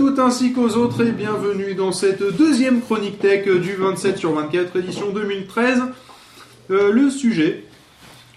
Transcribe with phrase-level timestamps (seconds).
[0.00, 4.74] toutes ainsi qu'aux autres et bienvenue dans cette deuxième chronique tech du 27 sur 24
[4.78, 5.82] édition 2013.
[6.70, 7.64] Euh, le sujet.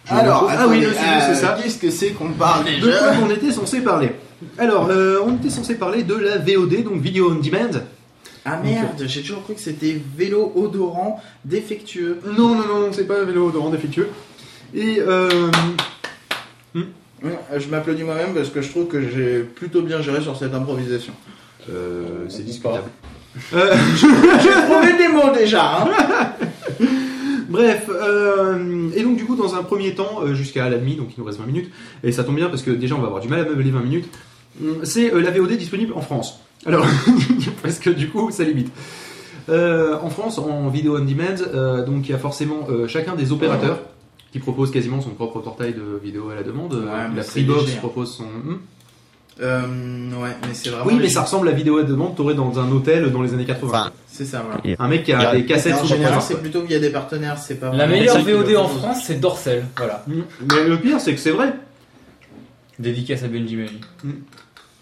[0.04, 1.58] Je Alors, ah oui, le sujet euh, c'est ça.
[1.58, 4.12] Qu'est-ce que c'est qu'on parle De quoi déjà on était censé parler
[4.58, 7.80] Alors, euh, on était censé parler de la VOD, donc Video On Demand.
[8.44, 12.20] Ah merde, j'ai toujours cru que c'était vélo odorant défectueux.
[12.26, 14.10] Non, non, non, non, c'est pas un vélo odorant défectueux.
[14.76, 15.30] Et euh,
[17.24, 20.54] Hum, Je m'applaudis moi-même parce que je trouve que j'ai plutôt bien géré sur cette
[20.54, 21.14] improvisation.
[21.70, 22.90] Euh, c'est discutable.
[23.54, 25.84] Euh, J'ai trouvé des mots déjà.
[25.84, 25.90] Hein.
[27.50, 31.10] Bref, euh, et donc du coup dans un premier temps, euh, jusqu'à la demi, donc
[31.16, 31.72] il nous reste 20 minutes,
[32.04, 33.80] et ça tombe bien parce que déjà on va avoir du mal à meubler 20
[33.82, 34.08] minutes,
[34.62, 36.40] Hum, c'est euh, la VOD disponible en France.
[36.66, 36.86] Alors,
[37.64, 38.72] parce que du coup ça limite.
[39.50, 43.16] Euh, en France, en vidéo on demand, euh, donc il y a forcément euh, chacun
[43.16, 43.80] des opérateurs
[44.32, 46.74] qui propose quasiment son propre portail de vidéo à la demande.
[46.74, 47.78] Ouais, la Freebox hein.
[47.80, 48.26] propose son...
[49.42, 49.62] Euh,
[50.22, 50.86] ouais, mais c'est vraiment.
[50.86, 53.34] Oui, mais ça ressemble à la vidéo à demande t'aurais dans un hôtel dans les
[53.34, 53.68] années 80.
[53.70, 54.76] Enfin, C'est ça, voilà.
[54.80, 56.80] Un mec qui a a- des cassettes sous son général, c'est plutôt qu'il y a
[56.80, 57.72] des partenaires, c'est pas.
[57.74, 58.68] La meilleure VOD en.
[58.68, 59.66] France, c'est Dorsel.
[59.78, 60.04] Voilà.
[60.08, 60.24] Hum.
[60.52, 61.54] Mais le pire, c'est que c'est vrai.
[62.80, 63.80] Dédicace à Benji Melly.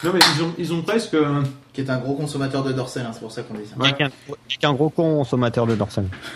[0.04, 1.14] Non mais ils ont, ils ont presque...
[1.14, 1.42] euh,
[1.74, 3.78] Qui est un gros consommateur de dorsal, hein, c'est pour ça qu'on dit ça.
[3.80, 3.90] Ouais.
[3.90, 6.06] Avec un, avec un gros consommateur de dorsal.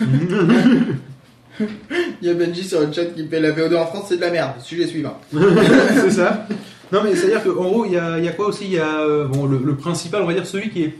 [1.58, 4.20] Il y a Benji sur le chat qui fait la VOD en France, c'est de
[4.20, 4.52] la merde.
[4.60, 5.18] Sujet suivant.
[5.32, 6.46] c'est ça.
[6.92, 8.64] Non, mais c'est-à-dire qu'en gros, il y a, il y a quoi aussi?
[8.64, 10.94] Il y a euh, bon, le, le principal, on va dire, celui qui est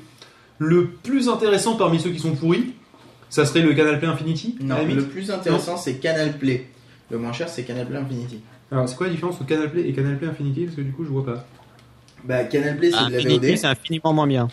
[0.58, 2.72] le plus intéressant parmi ceux qui sont pourris.
[3.28, 6.66] Ça serait le Canal Play Infinity Non, le plus intéressant, c'est Canal Play.
[7.10, 8.40] Le moins cher, c'est Canal Play Infinity.
[8.72, 10.64] Alors, c'est quoi la différence entre Canal Play et Canal Play Infinity?
[10.64, 11.44] Parce que du coup, je vois pas.
[12.24, 13.56] Bah, Canal Play, c'est de la Infinity, VOD.
[13.58, 14.48] c'est infiniment moins bien.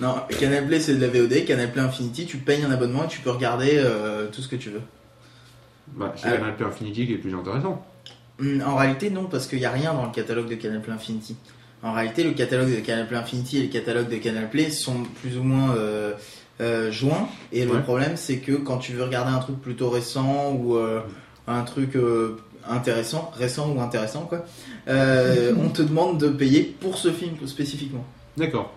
[0.00, 3.08] Non, Canal Play c'est de la VOD, Canal Play Infinity, tu payes un abonnement et
[3.08, 4.82] tu peux regarder euh, tout ce que tu veux.
[5.96, 6.32] Bah, c'est Ah.
[6.36, 7.86] Canal Play Infinity qui est le plus intéressant.
[8.40, 10.92] Hum, En réalité, non, parce qu'il n'y a rien dans le catalogue de Canal Play
[10.92, 11.36] Infinity.
[11.82, 15.02] En réalité, le catalogue de Canal Play Infinity et le catalogue de Canal Play sont
[15.20, 16.12] plus ou moins euh,
[16.60, 17.28] euh, joints.
[17.52, 21.00] Et le problème, c'est que quand tu veux regarder un truc plutôt récent ou euh,
[21.46, 21.98] un truc
[22.68, 24.46] intéressant, récent ou intéressant, quoi,
[24.86, 28.04] on te demande de payer pour ce film spécifiquement.
[28.38, 28.72] D'accord.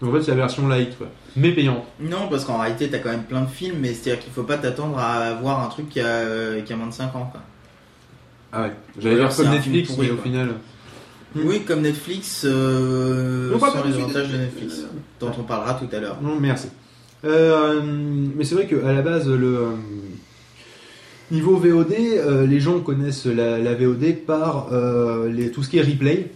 [0.00, 1.08] Donc en fait, c'est la version light, quoi.
[1.36, 1.84] Mais payante.
[2.00, 4.56] Non, parce qu'en réalité, t'as quand même plein de films, mais c'est-à-dire qu'il faut pas
[4.56, 7.28] t'attendre à voir un truc qui a, qui a moins de 5 ans.
[7.30, 7.40] Quoi.
[8.52, 8.72] Ah ouais.
[8.98, 10.48] J'allais dire comme Netflix, mais au final.
[11.34, 11.40] Mm.
[11.46, 14.82] Oui, comme Netflix, euh, Non, pas sans les avantages de Netflix,
[15.18, 16.18] dont on parlera tout à l'heure.
[16.22, 16.68] Non, merci.
[17.24, 17.80] Euh,
[18.36, 19.70] mais c'est vrai qu'à la base, le euh,
[21.30, 25.78] niveau VOD, euh, les gens connaissent la, la VOD par euh, les, tout ce qui
[25.78, 26.30] est replay.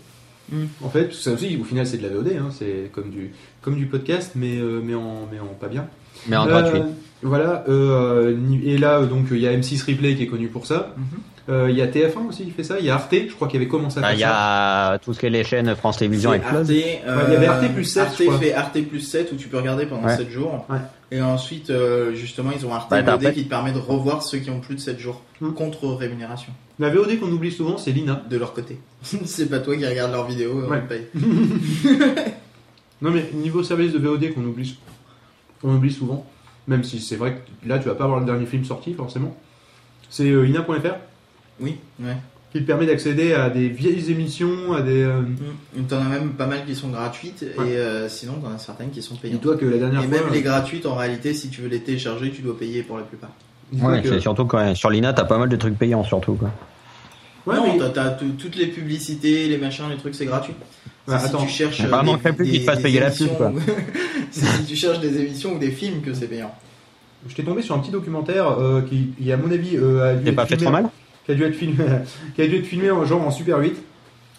[0.51, 0.65] Mm.
[0.83, 3.75] En fait, ça aussi, au final, c'est de la VOD, hein, c'est comme du, comme
[3.77, 5.87] du podcast, mais, euh, mais, en, mais en pas bien.
[6.29, 6.81] Mais en Euh, gratuit.
[7.23, 10.95] Voilà, euh, et là, donc, il y a M6 Replay qui est connu pour ça.
[10.97, 11.05] Mhm.
[11.49, 12.79] Il y a TF1 aussi qui fait ça.
[12.81, 14.89] Il y a Arte, je crois qu'il avait commencé à Ah, faire Il y ça.
[14.95, 16.71] a tout ce qui est les chaînes France Télévisions explose.
[16.71, 16.71] Arte,
[17.07, 18.39] euh, il y avait Arte plus 7, Arte je crois.
[18.39, 20.17] fait Arte plus 7 où tu peux regarder pendant Ouais.
[20.17, 20.67] 7 jours.
[20.69, 20.79] Ouais.
[21.13, 24.25] Et ensuite, euh, justement, ils ont Arte Bah, VOD après- qui te permet de revoir
[24.25, 25.53] ceux qui ont plus de 7 jours Mm.
[25.53, 28.23] contre rémunération La VOD qu'on oublie souvent, c'est Lina.
[28.29, 28.79] de leur côté.
[29.25, 30.81] c'est pas toi qui regarde leurs vidéos, euh, Ouais.
[30.83, 31.07] on paye.
[33.03, 34.79] Non mais niveau service de VOD qu'on oublie,
[35.63, 36.25] on oublie souvent,
[36.67, 39.37] même si c'est vrai que là tu vas pas avoir le dernier film sorti forcément,
[40.09, 40.95] c'est euh, ina.fr
[41.61, 42.17] Oui, ouais.
[42.53, 45.03] qui te permet d'accéder à des vieilles émissions, à des...
[45.03, 45.21] euh,
[45.77, 45.83] Mm.
[45.89, 47.69] T'en as même pas mal qui sont gratuites Ouais.
[47.69, 49.41] et euh, sinon t'en as certaines qui sont payantes.
[49.41, 50.19] Dis-toi que la dernière Et fois...
[50.23, 53.03] même les gratuites, en réalité, si tu veux les télécharger, tu dois payer pour la
[53.05, 53.31] plupart.
[53.73, 56.35] Ouais, que- c'est surtout quand sur l'INA, t'as pas mal de trucs payants surtout.
[56.35, 56.51] Quoi.
[57.47, 60.55] Ouais, non, mais- t'as- t'as tout- toutes les publicités, les machins, les trucs, c'est gratuit.
[61.07, 61.41] Bah, C'est attends.
[61.41, 63.53] si tu cherches apparemment, des- plus qui te fassent des payer la pub, quoi.
[64.31, 66.53] si tu cherches des émissions ou des films que c'est payant.
[67.29, 70.15] Je t'ai tombé sur un petit documentaire euh, qui, qui, à mon avis, euh, a
[70.15, 70.89] dû T'es être pas fait filmé- trop mal
[71.27, 71.85] qui a dû être filmé,
[72.35, 73.75] qui a dû être filmé en genre en Super 8.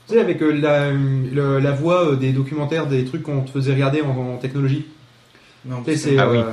[0.07, 3.73] Tu sais, avec euh, la, la voix euh, des documentaires, des trucs qu'on te faisait
[3.73, 4.85] regarder en, en technologie.
[5.65, 6.37] Non, Tu sais, c'est, Ah oui.
[6.37, 6.43] euh,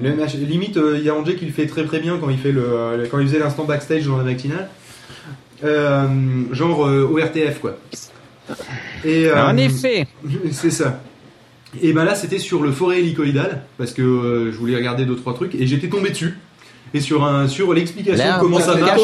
[0.00, 2.30] Le mach- limite, euh, il y a Angé qui le fait très très bien quand
[2.30, 4.68] il fait le, euh, quand il faisait l'instant backstage dans la matinale.
[5.64, 6.06] Euh,
[6.52, 7.76] genre euh, ORTF quoi.
[9.04, 10.06] Et, euh, En effet.
[10.52, 11.00] c'est ça.
[11.82, 15.16] Et ben là, c'était sur le forêt hélicoïdal parce que euh, je voulais regarder deux
[15.16, 16.38] trois trucs et j'étais tombé dessus.
[16.94, 19.00] Et sur un sur l'explication de comment ça marche.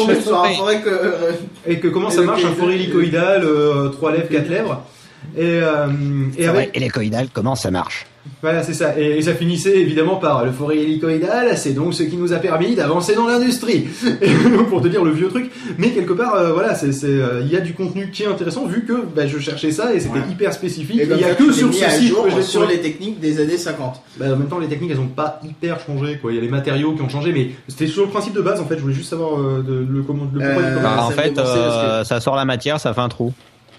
[0.87, 1.31] euh,
[1.67, 4.81] et que comment ça marche un forêt hélicoïdal, euh, trois lèvres, quatre lèvres.
[5.37, 5.87] Et, euh,
[6.37, 8.05] et avec Et les coïdales, comment ça marche?
[8.41, 8.99] Voilà, c'est ça.
[8.99, 12.37] Et, et ça finissait évidemment par le forêt hélicoïdal, c'est donc ce qui nous a
[12.37, 13.87] permis d'avancer dans l'industrie.
[14.69, 15.49] Pour te dire le vieux truc.
[15.77, 18.65] Mais quelque part, euh, voilà, c'est, euh, il y a du contenu qui est intéressant
[18.65, 20.31] vu que bah, je cherchais ça et c'était Ouais.
[20.31, 21.01] hyper spécifique.
[21.03, 24.01] Il y a que sur ce site que sur les techniques des années 50.
[24.19, 26.31] Bah, en même temps, les techniques, elles ont pas hyper changé, quoi.
[26.31, 28.59] Il y a les matériaux qui ont changé, mais c'était sur le principe de base,
[28.59, 28.75] en fait.
[28.77, 30.95] Je voulais juste savoir euh, de- le, comment, le pourquoi Euh, du comment.
[30.95, 33.33] Bah, En fait ça sort la matière, ça fait un trou.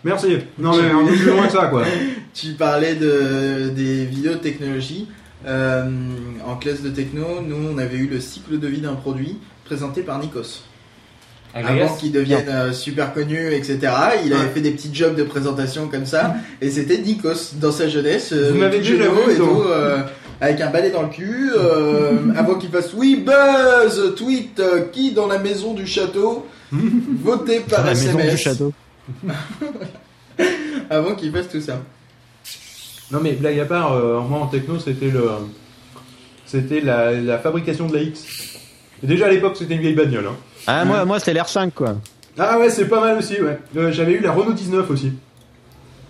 [0.07, 0.39] Merci.
[0.59, 1.83] Non mais un peu plus loin que ça quoi.
[2.35, 5.09] Tu parlais de, des vidéos de technologie.
[5.47, 5.85] Euh,
[6.47, 10.03] en classe de techno, nous, on avait eu le cycle de vie d'un produit présenté
[10.03, 10.63] par Nikos.
[11.55, 13.79] Avec Avant qu'il devienne euh, super connu, etc.
[14.27, 14.51] Il avait Ouais.
[14.53, 16.35] fait des petits jobs de présentation comme ça.
[16.61, 18.31] et c'était Nikos dans sa jeunesse.
[18.35, 20.01] euh, Vous m'avez déjà vu, et tout, euh,
[20.43, 21.51] avec un balai dans le cul.
[21.57, 27.61] euh, avant qu'il fasse Oui, buzz, tweet, euh, qui dans la maison du château Voté
[27.61, 28.31] Dans par la maison SMS.
[28.35, 28.73] du château.
[30.91, 31.81] Avant qu'il fasse tout ça.
[33.11, 35.29] Non mais blague à part, euh, moi en techno c'était le,
[36.45, 38.59] c'était la, la fabrication de la X.
[39.03, 40.27] Et déjà à l'époque c'était une vieille bagnole.
[40.27, 40.37] Hein.
[40.67, 41.97] Ah, moi, moi c'était l'R5 quoi.
[42.39, 43.59] Ah ouais c'est pas mal aussi ouais.
[43.77, 45.13] Euh, J'avais eu la Renault 19 aussi.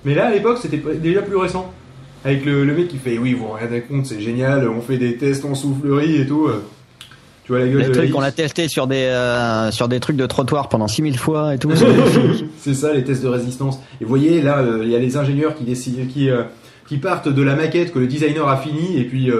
[0.04, 1.72] Mais là à l'époque c'était déjà plus récent.
[2.25, 4.99] Avec le, le mec qui fait oui vous vous rendez compte c'est génial, on fait
[4.99, 6.49] des tests en soufflerie et tout.
[7.46, 8.16] Tu vois la gueule Le de la truc, X.
[8.16, 11.58] on l'a testé sur des, euh, sur des trucs de trottoir pendant 6000 fois et
[11.58, 11.70] tout.
[12.58, 13.78] C'est ça les tests de résistance.
[14.00, 16.43] Et vous voyez là, euh, il y a les ingénieurs qui décident, qui, euh,
[16.88, 19.31] qui partent de la maquette que le designer a fini et puis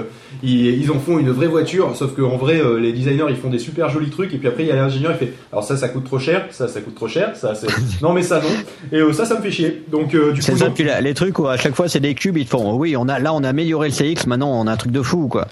[0.45, 1.97] ils, ils en font une vraie voiture.
[1.97, 4.69] Sauf qu'en vrai, les designers ils font des super jolis trucs et puis après il
[4.69, 7.09] y a l'ingénieur il fait alors ça ça coûte trop cher, ça ça coûte trop
[7.09, 7.67] cher, ça c'est
[8.03, 9.83] non mais ça non et ça ça me fait chier.
[9.91, 10.69] Donc du coup C'est ça,
[11.01, 13.09] les trucs où à chaque fois c'est des cubes, ils te font, oh oui, on
[13.09, 15.49] a, là on a amélioré le CX, maintenant on a un truc de fou quoi.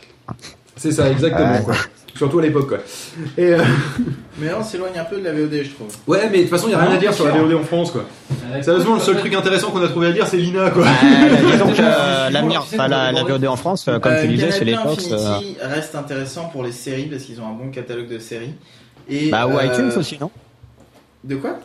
[0.77, 1.63] c'est ça exactement.
[1.63, 1.75] Quoi.
[2.17, 2.79] Surtout à l'époque quoi.
[3.37, 3.59] Et euh,
[4.39, 5.89] Mais là, on s'éloigne un peu de la VOD, je trouve.
[6.07, 7.63] ouais mais de toute façon il y a rien à dire sur la VOD en
[7.65, 8.05] France quoi.
[8.63, 10.85] Sérieusement le seul truc intéressant qu'on a trouvé à dire c'est Lina quoi.
[10.87, 12.43] Euh, la,
[13.25, 14.99] VOD en France, euh, comme Euh, tu disais, c'est l'époque.
[15.11, 18.55] euh, Infinity reste intéressant pour les séries parce qu'ils ont un bon catalogue de séries.
[19.09, 20.31] Et, Bah, ou euh, iTunes aussi, non?
[21.23, 21.59] De quoi?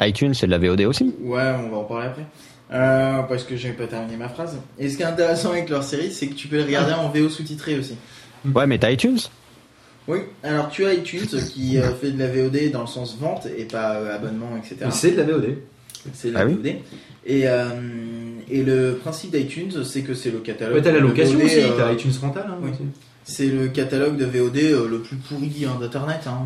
[0.00, 1.14] iTunes, c'est de la VOD aussi.
[1.20, 2.24] Ouais, on va en parler après.
[2.72, 4.56] Euh, parce que j'ai pas terminé ma phrase.
[4.78, 7.08] Et ce qui est intéressant avec leur série, c'est que tu peux les regarder en
[7.10, 7.96] VO sous-titré aussi.
[8.54, 9.18] Ouais, mais t'as iTunes
[10.06, 13.46] Oui, alors tu as iTunes qui euh, fait de la VOD dans le sens vente
[13.56, 14.90] et pas euh, abonnement, etc.
[14.90, 15.56] C'est de la VOD.
[16.12, 16.66] C'est la Ah oui VOD.
[17.26, 17.64] Et, euh,
[18.50, 20.76] et le principe d'iTunes, c'est que c'est le catalogue.
[20.76, 22.44] Ouais, t'as la de location VOD, aussi, euh, t'as iTunes Rental.
[22.48, 22.70] Hein, oui.
[23.24, 26.20] C'est le catalogue de VOD euh, le plus pourri hein, d'internet.
[26.26, 26.42] Hein.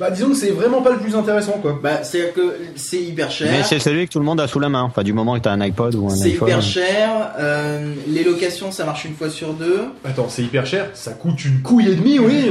[0.00, 1.78] Bah disons que c'est vraiment pas le plus intéressant quoi.
[1.82, 3.48] Bah, c'est-à-dire que c'est hyper cher.
[3.52, 4.82] Mais c'est celui que tout le monde a sous la main.
[4.82, 6.48] Enfin, du moment que t'as un iPod ou un C'est iPhone.
[6.48, 7.32] hyper cher.
[7.38, 9.82] euh, les locations, ça marche une fois sur deux.
[10.04, 12.50] Attends, c'est hyper cher, ça coûte une couille et demie, oui.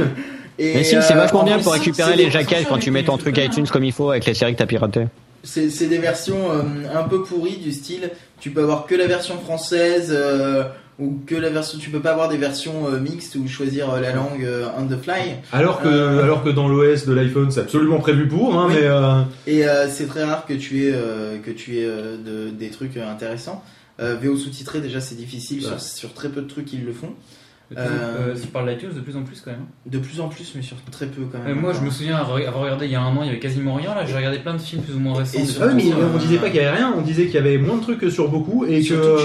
[0.60, 2.90] Et, Mais si, euh, c'est vachement en bien pour récupérer c'est les jaquettes quand tu
[2.92, 5.06] mets ton truc iTunes comme il faut avec les séries que t'as piratées.
[5.42, 6.62] C'est c'est des versions euh,
[6.94, 8.10] un peu pourries du style.
[8.40, 10.64] Tu peux avoir que la version française euh,
[11.00, 11.78] ou que la version.
[11.78, 14.86] Tu peux pas avoir des versions euh, mixtes ou choisir euh, la langue euh, on
[14.86, 15.36] the fly.
[15.52, 16.22] Alors que, Euh.
[16.22, 18.74] alors que dans l'OS de l'iPhone, c'est absolument prévu pour, hein, Oui.
[19.46, 20.94] mais Et c'est très rare que tu aies
[21.44, 23.64] que tu aies de- des trucs intéressants.
[23.98, 25.64] VO sous-titré déjà c'est difficile Ouais.
[25.68, 27.10] sur, sur très peu de trucs ils le font.
[27.76, 27.86] Euh,
[28.30, 29.60] Euh, tu parles d'iTunes de plus en plus quand même.
[29.86, 31.60] De plus en plus mais sur très peu quand Euh, même.
[31.60, 33.74] moi je me souviens avoir regardé il y a un an, il y avait quasiment
[33.74, 33.94] rien.
[33.94, 35.38] Là j'ai regardé plein de films plus ou moins récents.
[35.38, 35.96] Et mais ça.
[36.14, 38.00] on disait pas qu'il y avait rien, on disait qu'il y avait moins de trucs
[38.00, 39.18] que sur beaucoup et que que euh,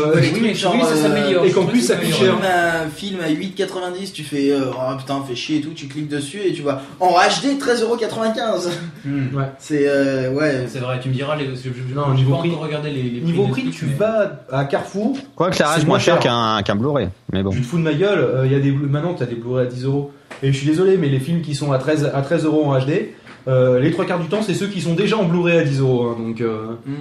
[0.94, 2.36] ça euh, et qu'en plus, ça que coûte cher.
[2.36, 6.08] un film à 8,90, tu fais euh, oh putain, fait chier et tout, tu cliques
[6.10, 8.70] dessus et tu vois en HD 13,95€.
[9.06, 9.36] Hmm.
[9.36, 9.44] Ouais.
[9.60, 10.66] C'est euh, ouais.
[10.68, 11.48] C'est vrai, tu me diras, les,
[11.96, 15.88] Non, niveau prix- regardé les, niveau prix tu vas à Carrefour, Quoique ça C'est reste
[15.88, 16.32] moins cher cher.
[16.32, 17.10] qu'un qu'un Blu-ray.
[17.34, 17.50] Mais bon.
[17.50, 19.36] tu te fous de ma gueule, euh, il y a des Blu- maintenant t'as des
[19.36, 20.12] Blu-ray à 10 euros.
[20.44, 22.78] Et je suis désolé, mais les films qui sont à 13 à 13 euros en
[22.80, 23.14] HD,
[23.48, 25.80] euh, les trois quarts du temps, c'est ceux qui sont déjà en Blu-ray à 10
[25.80, 26.08] euros.
[26.10, 26.94] hein, donc euh, Mm.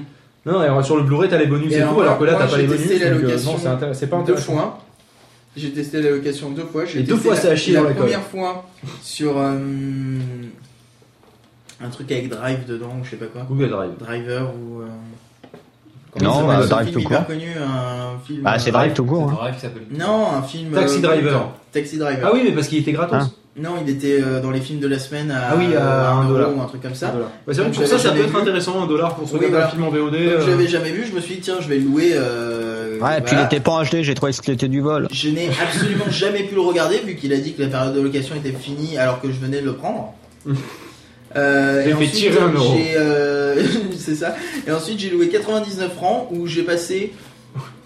[0.47, 2.57] non, alors, sur le Blu-ray t'as les bonus Et tout, alors que là t'as pas
[2.59, 2.81] les bonus.
[2.87, 3.59] testé la donc, euh, location non,
[3.93, 4.52] c'est pas deux intéressant.
[4.54, 4.81] fois.
[5.57, 6.85] J'ai testé la location deux fois.
[6.85, 8.66] j'ai Et deux testé fois, la- c'est à chier La dans première fois
[9.02, 9.52] sur euh,
[11.81, 13.43] un truc avec Drive dedans ou je sais pas quoi.
[13.49, 13.90] Google Drive.
[13.99, 14.81] Driver ou.
[16.23, 17.26] Non, ce Drive film tout court.
[17.26, 18.42] connu, un film.
[18.44, 19.28] Ah, c'est euh, Drive tout court.
[19.30, 19.35] hein.
[19.38, 19.83] Drive qui s'appelle.
[19.90, 20.73] Non, un film.
[20.73, 21.49] Taxi euh, Driver.
[21.73, 22.25] Taxi Driver.
[22.26, 23.18] Ah oui, mais parce qu'il était gratos.
[23.21, 23.28] Ah.
[23.56, 26.56] Non, il était dans les films de la semaine à, Ah oui, à dollar.
[26.56, 27.06] ou un truc comme ça.
[27.14, 28.40] Ouais, c'est vrai que Donc, pour ça, ça j'avais peut être vu.
[28.42, 29.66] intéressant, un dollar pour se Oui, voilà.
[29.66, 30.11] un film en VOD.
[30.11, 32.11] Donc, euh, je l'avais jamais vu, je me suis dit tiens, je vais le louer.
[32.14, 33.44] euh, Ouais, et puis il voilà.
[33.47, 35.06] était pas en HD, j'ai trouvé que c'était du vol.
[35.12, 38.00] Je n'ai absolument jamais pu le regarder vu qu'il a dit que la période de
[38.00, 40.12] location était finie alors que je venais de le prendre.
[41.36, 42.76] Euh, J'ai et fait ensuite, tirer un euro.
[42.76, 43.62] j'ai, euh,
[43.98, 44.34] c'est ça.
[44.66, 47.12] Et ensuite j'ai loué 99 francs où j'ai passé.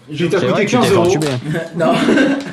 [0.09, 1.15] je J'ai C'est coûté vrai que tu 15 t'es fait euros.
[1.77, 1.93] non,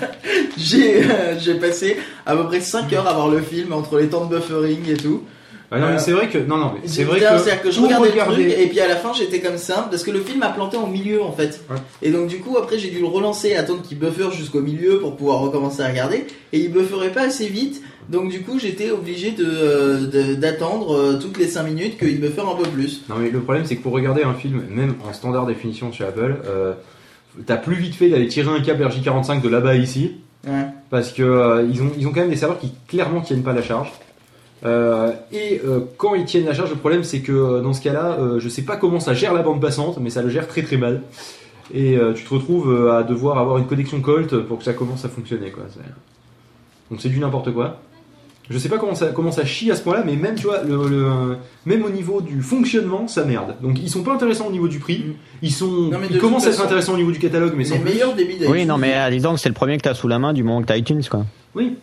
[0.56, 4.08] j'ai euh, j'ai passé à peu près 5 heures à voir le film entre les
[4.08, 5.22] temps de buffering et tout.
[5.70, 6.38] Ah non, mais Euh, c'est vrai que.
[6.38, 7.25] Non, non, c'est vrai que.
[7.26, 10.02] C'est-à-dire que je regardais le truc et puis à la fin j'étais comme ça parce
[10.04, 11.61] que le film a planté en milieu en fait.
[11.70, 11.76] Ouais.
[12.02, 14.99] Et donc du coup après j'ai dû le relancer et attendre qu'il buffer jusqu'au milieu
[15.00, 17.82] pour pouvoir recommencer à regarder et il bufferait pas assez vite.
[18.08, 22.42] Donc du coup j'étais obligé de euh, d'attendre euh, toutes les 5 minutes qu'il buffer
[22.42, 23.02] un peu plus.
[23.08, 26.04] Non, mais le problème, c'est que pour regarder un film, même en standard définition chez
[26.04, 26.75] Apple, euh,
[27.44, 30.12] t'as plus vite fait d'aller tirer un câble RJ45 de là-bas ici.
[30.46, 30.52] Ouais.
[30.90, 33.52] Parce que euh, ils, ont, ils ont quand même des serveurs qui clairement tiennent pas
[33.52, 33.90] la charge.
[34.64, 37.82] Euh, et euh, quand ils tiennent la charge, le problème c'est que euh, dans ce
[37.82, 40.48] cas-là, euh, je sais pas comment ça gère la bande passante, mais ça le gère
[40.48, 41.02] très très mal.
[41.75, 44.72] Et euh, tu te retrouves euh, à devoir avoir une connexion Colt pour que ça
[44.72, 45.50] commence à fonctionner.
[45.50, 45.64] Quoi.
[46.90, 47.80] Donc c'est du n'importe quoi.
[48.48, 50.62] Je sais pas comment ça, comment ça chie à ce point-là, mais même, tu vois,
[50.62, 51.36] le, le-
[51.66, 53.56] même au niveau du fonctionnement, ça merde.
[53.60, 54.98] Donc ils sont pas intéressants au niveau du prix.
[55.00, 55.12] Mm.
[55.42, 57.64] Ils, sont, Non, mais de ils commencent à être intéressants au niveau du catalogue, mais
[57.64, 60.06] sans Les meilleurs débits Oui, non, mais disons que c'est le premier que t'as sous
[60.06, 61.26] la main du moment que t'as iTunes, quoi.
[61.56, 61.76] Oui.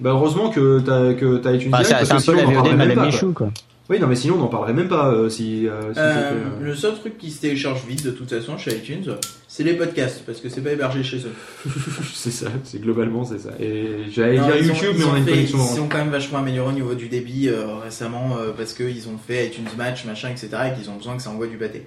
[0.00, 2.42] Bah heureusement que t'as que t'as iTunes Enfin, Direct, c'est un que peu sinon, la
[2.42, 3.06] on en VOD de parlerait même Madame.
[3.06, 3.50] Michou, quoi.
[3.90, 5.66] Oui, non, mais sinon on n'en parlerait même pas euh, si.
[5.66, 8.76] euh, si Euh, euh, Le seul truc qui se télécharge vite de toute façon chez
[8.76, 9.14] iTunes,
[9.48, 11.32] c'est les podcasts parce que c'est pas hébergé chez eux.
[12.12, 13.48] c'est ça, c'est globalement c'est ça.
[13.58, 15.58] Et j'allais dire ont- YouTube, mais on a une fait- connexion.
[15.74, 19.08] Ils ont quand même vachement amélioré au niveau du débit euh, récemment euh, parce qu'ils
[19.08, 20.48] ont fait iTunes Match, machin, etc.
[20.70, 21.86] et qu'ils ont besoin que ça envoie du pâté.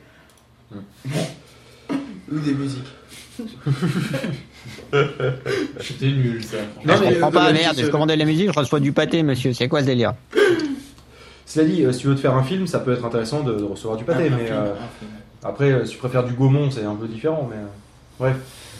[2.32, 2.82] Ou des musiques.
[5.80, 6.58] C'était nul ça.
[6.86, 9.24] Non, je mais, comprends euh, pas, merde, je de la musique, je reçois du pâté,
[9.24, 9.54] monsieur.
[9.54, 10.14] C'est quoi ce délire?
[11.46, 13.54] Cela dit, euh, si tu veux te faire un film, ça peut être intéressant de,
[13.54, 14.74] de recevoir du pâté, Un- un mais film, euh,
[15.44, 18.36] après, euh, si tu préfères du Gaumont, c'est un peu différent, mais euh, bref.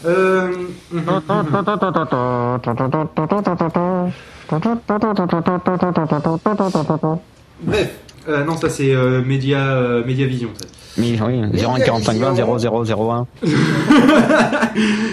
[0.06, 0.52] Euh,
[7.64, 7.90] Bref,
[8.28, 10.50] Euh, non, ça c'est euh, Média, euh, Médiavision.
[10.60, 10.68] ça.
[10.98, 13.28] Mais oui, 01 45 20 0001.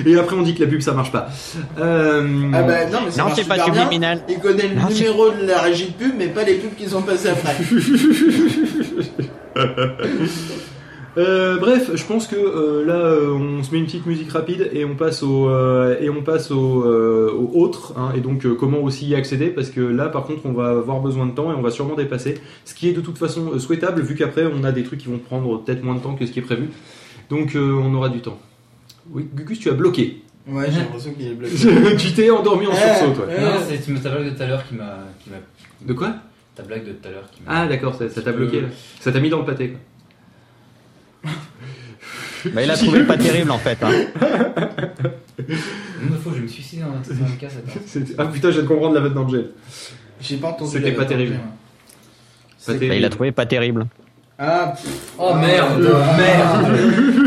[0.06, 1.28] Et après, on dit que la pub ça marche pas.
[1.78, 4.20] Euh, Ah bah non, mais ça Non, marche c'est pas subliminal.
[4.28, 6.96] Il connaît le Non, numéro de la régie de pub, mais pas les pubs qu'ils
[6.96, 7.54] ont passées après.
[11.18, 14.70] Euh, bref, je pense que euh, là, euh, on se met une petite musique rapide
[14.72, 17.92] et on passe au euh, et on passe au, euh, au autre.
[17.96, 20.68] hein, et donc, euh, comment aussi y accéder Parce que là, par contre, on va
[20.70, 22.38] avoir besoin de temps et on va sûrement dépasser.
[22.64, 25.08] Ce qui est de toute façon euh, souhaitable, vu qu'après, on a des trucs qui
[25.08, 26.68] vont prendre peut-être moins de temps que ce qui est prévu.
[27.30, 28.38] Donc, euh, on aura du temps.
[29.10, 30.22] Oui, Gugus, tu as bloqué.
[30.46, 31.96] Ouais, j'ai l'impression qu'il est bloqué.
[31.98, 33.26] tu t'es endormi en sursaut, toi.
[33.26, 33.40] Ouais.
[33.40, 34.98] Non, c'est ta blague de tout à l'heure qui m'a.
[35.84, 36.14] De quoi?
[36.54, 37.50] Ta blague de tout à l'heure qui m'a.
[37.62, 38.60] Ah, d'accord, ça ça t'a bloqué.
[38.60, 38.68] là.
[39.00, 39.70] Ça t'a mis dans le pâté.
[39.70, 39.78] Quoi.
[42.54, 43.78] Bah, il a trouvé pas terrible en fait.
[43.82, 43.90] Hein.
[46.00, 47.02] Une fois, je vais me suicider un
[47.38, 47.48] cas,
[47.86, 49.50] C'était- Ah putain, je viens de comprendre la vanne d'Angel.
[50.20, 50.70] J'ai pas entendu.
[50.70, 51.32] C'était la pas terrible.
[52.66, 52.78] d'Angèle.
[52.80, 53.86] Pas Bah, il a trouvé pas terrible.
[54.38, 56.78] Ah, pff, Oh merde, ah, merde.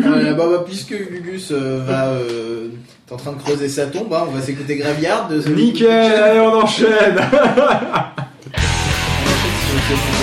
[0.02, 2.08] Voilà, bah, bah, puisque Gugus euh, va.
[2.12, 2.70] Euh,
[3.06, 6.40] t'es en train de creuser sa tombe, hein, on va s'écouter Graveyard de Nickel, allez,
[6.40, 7.18] on enchaîne
[9.94, 10.21] In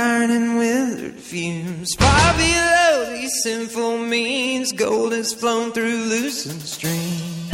[0.00, 1.94] iron withered fumes.
[1.98, 7.49] Far below these sinful means, gold has flown through loosened streams.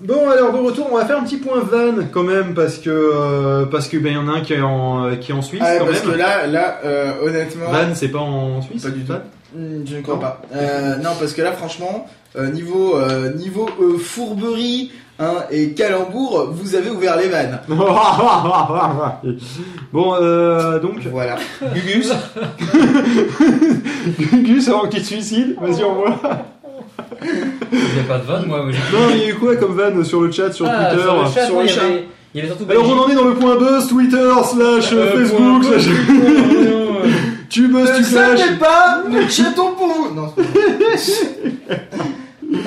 [0.00, 2.90] Bon alors de retour, on va faire un petit point van quand même parce que
[2.90, 5.42] euh, parce que ben y en a un qui est en euh, qui est en
[5.42, 6.12] Suisse Ah, quand parce même.
[6.12, 9.12] que là, là, euh, honnêtement, Van c'est pas en Suisse Pas du tout.
[9.54, 10.20] Hmm, je ne crois Non.
[10.20, 10.42] pas.
[10.54, 12.06] Euh, non, parce que là, franchement,
[12.52, 12.98] niveau
[13.36, 13.66] niveau
[13.98, 17.58] fourberie hein, et calembour, vous avez ouvert les vannes.
[19.92, 21.36] bon euh, donc Voilà.
[21.74, 22.12] Gugus
[24.32, 26.16] Gugus avant qu'il te suicide, vas-y envoie.
[27.22, 28.64] Il n'y a pas de van, moi.
[28.66, 31.22] Non il y a eu quoi comme van sur le chat sur Ah, Twitter sur
[31.22, 32.04] le chat, moi, le il y avait-
[32.34, 34.96] Il y avait surtout Alors on en est dans le point buzz Twitter slash euh,
[34.96, 37.10] Euh, Facebook point- slash point-
[37.48, 38.38] tu buzz tu Ne flash.
[38.40, 40.14] savez pas, nous chattons pour vous.
[40.14, 41.88] Non, c'est pas vrai.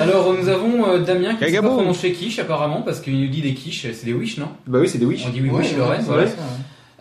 [0.00, 3.28] Alors, nous avons euh, Damien qui ne sait pas prononcer quiche apparemment parce qu'il nous
[3.28, 4.48] dit des quiches, c'est des wish, non?
[4.66, 5.24] Bah oui c'est des wish.
[5.26, 6.00] On dit oui, Ouais, wish, le voilà.
[6.00, 6.26] ça, ouais.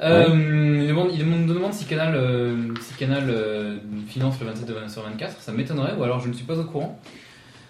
[0.02, 4.46] Euh, il, demande, il demande- nous demande si Canal, euh, si Canal euh, finance le
[4.48, 6.98] 27 de 20 sur 24, ça m'étonnerait, ou alors je ne suis pas au courant.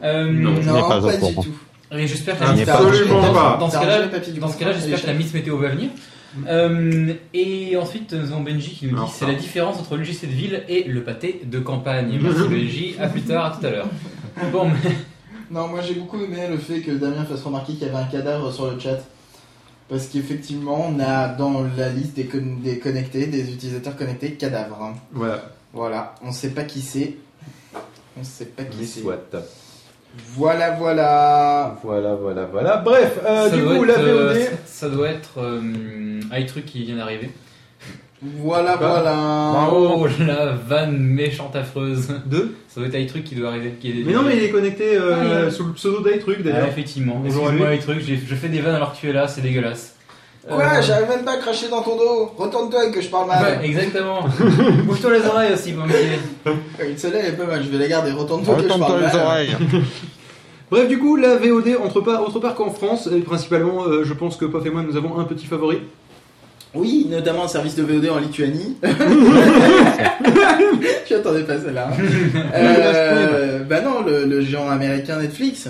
[0.03, 0.51] Euh, Non.
[0.51, 1.43] Non, pas pas, au du courant.
[1.43, 1.55] tout.
[1.91, 3.57] Et j'espère que Ah, la Miss Absolument dans, pas.
[3.59, 5.89] dans ce cas-là, j'espère que la Miss Météo va venir.
[6.47, 10.11] Euh, et ensuite, nous avons Benji qui nous dit c'est la différence entre le de
[10.27, 12.19] ville et le pâté de campagne.
[12.21, 13.87] Merci Benji, à plus tard, à tout à l'heure.
[14.53, 14.91] Bon, mais
[15.51, 18.05] Non, moi j'ai beaucoup aimé le fait que Damien fasse remarquer qu'il y avait un
[18.05, 18.99] cadavre sur le chat.
[19.89, 24.81] Parce qu'effectivement, on a dans la liste des, con- des connectés, des utilisateurs connectés, cadavre.
[24.83, 24.93] hein.
[25.11, 25.43] Voilà.
[25.73, 27.15] Voilà, on sait pas qui c'est.
[28.19, 29.01] On sait pas qui c'est.
[30.35, 31.77] Voilà, voilà.
[31.83, 32.77] Voilà, voilà, voilà.
[32.77, 34.41] Bref, euh, du coup, être, la euh, VOD.
[34.41, 37.31] ça, ça doit être euh, iTruc qui vient d'arriver.
[38.21, 39.69] Voilà, Quoi voilà.
[39.71, 42.09] Oh la vanne méchante affreuse.
[42.25, 43.75] Deux Ça doit être iTruc qui doit arriver.
[43.79, 46.43] Qui est Mais non, mais il est connecté euh, Ah, sous le pseudo d'Aitruc Ah,
[46.43, 46.67] d'ailleurs.
[46.67, 47.15] effectivement.
[47.23, 49.95] Bonjour Excuse-moi iTruc, je fais des vannes alors que tu es là, c'est dégueulasse.
[50.47, 52.31] Quoi Euh, J'arrive même pas à cracher dans ton dos.
[52.37, 53.41] Retourne-toi et que je parle mal.
[53.59, 54.21] Ouais, exactement.
[54.85, 55.73] Bouge-toi les oreilles aussi.
[55.77, 58.11] Oui, Celle-là elle est pas mal, je vais la garder.
[58.11, 59.25] Retourne-toi que je Retourne-toi parle les mal.
[59.25, 59.55] oreilles.
[60.71, 64.13] Bref, du coup, la VOD, entre part, autre part qu'en France, et principalement, euh, je
[64.13, 65.79] pense que Pof et moi, nous avons un petit favori.
[66.75, 68.77] Oui, notamment un service de VOD en Lituanie.
[71.09, 71.89] Je attendais pas celle-là.
[72.53, 75.67] Euh, bah non, le, le géant américain Netflix.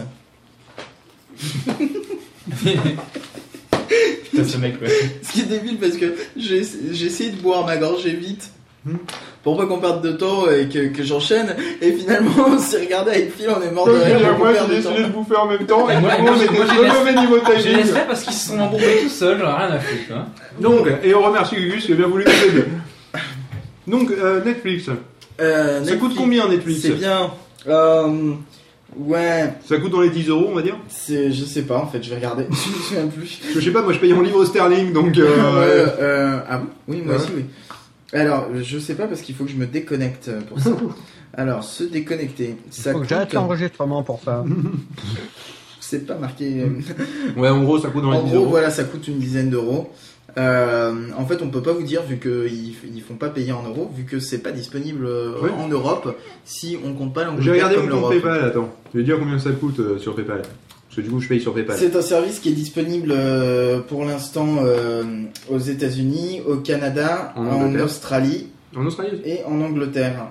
[4.32, 4.90] Putain, ce mec, ouais.
[5.22, 8.52] Ce qui est débile parce que j'ai j'ai essayé de boire ma gorgée vite.
[8.86, 8.96] Hmm.
[9.44, 11.54] Pour pas qu'on perde de temps et que, que j'enchaîne.
[11.82, 14.36] Et finalement, on s'est regardé avec Phil, on est mort de rire.
[14.36, 15.10] pour pas perdre de temps.
[15.13, 17.44] bouffer en même temps, Et moi- moi, j'ai- moi, j'ai au laissé- même niveau de
[17.58, 17.78] Je timing.
[17.78, 20.13] laisserai parce qu'ils se sont embourbés tout seuls, j'en ai rien à foutre.
[20.18, 20.26] Hein.
[20.62, 22.65] Donc, et on remercie Gugus qui a bien voulu nous aider.
[23.88, 24.89] Donc, euh, Netflix.
[25.42, 27.32] Euh, Ça coûte combien Netflix C'est bien.
[27.68, 28.32] Euh,
[28.98, 31.88] ouais, Ça coûte dans les 10 euros, on va dire c'est, je sais pas en
[31.88, 32.44] fait, je vais regarder.
[32.50, 33.39] je me souviens plus.
[33.54, 35.15] Je sais pas, moi je paye en livre sterling, donc.
[35.15, 36.68] Ouais, Euh, euh, ah bon?
[36.88, 37.22] Oui, moi Ouais.
[37.22, 37.46] aussi, oui.
[38.13, 40.72] Alors, je sais pas parce qu'il faut que je me déconnecte pour ça.
[41.34, 43.10] Alors, se déconnecter, ça Faut que coûte.
[43.10, 44.43] j'arrête l'enregistrement pour ça.
[45.80, 46.62] C'est pas marqué.
[46.63, 46.69] euh,
[47.39, 49.50] Ouais, en gros, ça coûte dans les En 10 gros, voilà, ça coûte une dizaine
[49.50, 49.91] d'euros.
[50.38, 53.63] Euh, en fait, on peut pas vous dire vu qu'ils ils font pas payer en
[53.63, 56.15] euros, vu que c'est pas disponible euh, en Europe.
[56.45, 58.12] Si on compte pas J'ai l'Angleterre regardé comme mon compte.
[58.12, 58.69] PayPal, attends.
[58.93, 60.41] Je vais dire combien ça coûte euh, sur PayPal.
[61.00, 61.78] Que du coup, je paye sur PayPal.
[61.80, 65.04] C'est un service qui est disponible euh, pour l'instant euh,
[65.50, 67.74] aux États-Unis, au Canada, En.
[67.80, 70.28] Australie En Australie et en Angleterre.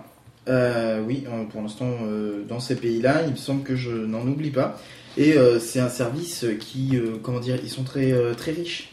[0.48, 4.50] Euh, oui, pour l'instant, euh, dans ces pays-là, il me semble que je n'en oublie
[4.50, 4.78] pas.
[5.16, 8.90] Et euh, c'est un service qui, euh, comment dire, ils sont très euh, très riches,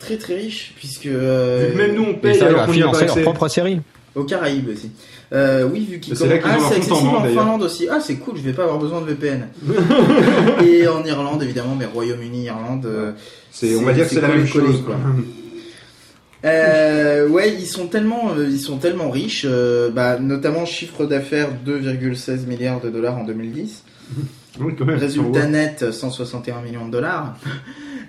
[0.00, 2.98] très très riches, puisque euh, même nous on paye alors va qu'on n'y a pas
[2.98, 3.80] financer leur propre série.
[4.18, 4.90] Aux Caraïbes aussi.
[5.32, 7.22] Euh, oui, vu qu'ils C'est là ont Ah, leur c'est compte en accessible banque, en
[7.22, 7.42] d'ailleurs.
[7.44, 7.88] Finlande aussi.
[7.90, 9.48] Ah, c'est cool, je vais pas avoir besoin de VPN.
[10.66, 12.86] Et en Irlande, évidemment, mais Royaume-Uni, Irlande.
[12.86, 13.12] euh,
[13.50, 14.82] C'est, on va dire que c'est c'est la collé, même collé, chose.
[14.84, 14.96] quoi.
[16.44, 21.48] Euh, ouais, ils sont tellement, euh, ils sont tellement riches, euh, bah, notamment chiffre d'affaires
[21.66, 23.82] 2,16 milliards de dollars en 2010,
[24.60, 24.98] Oui, quand même.
[24.98, 27.36] résultat net 161 millions de dollars,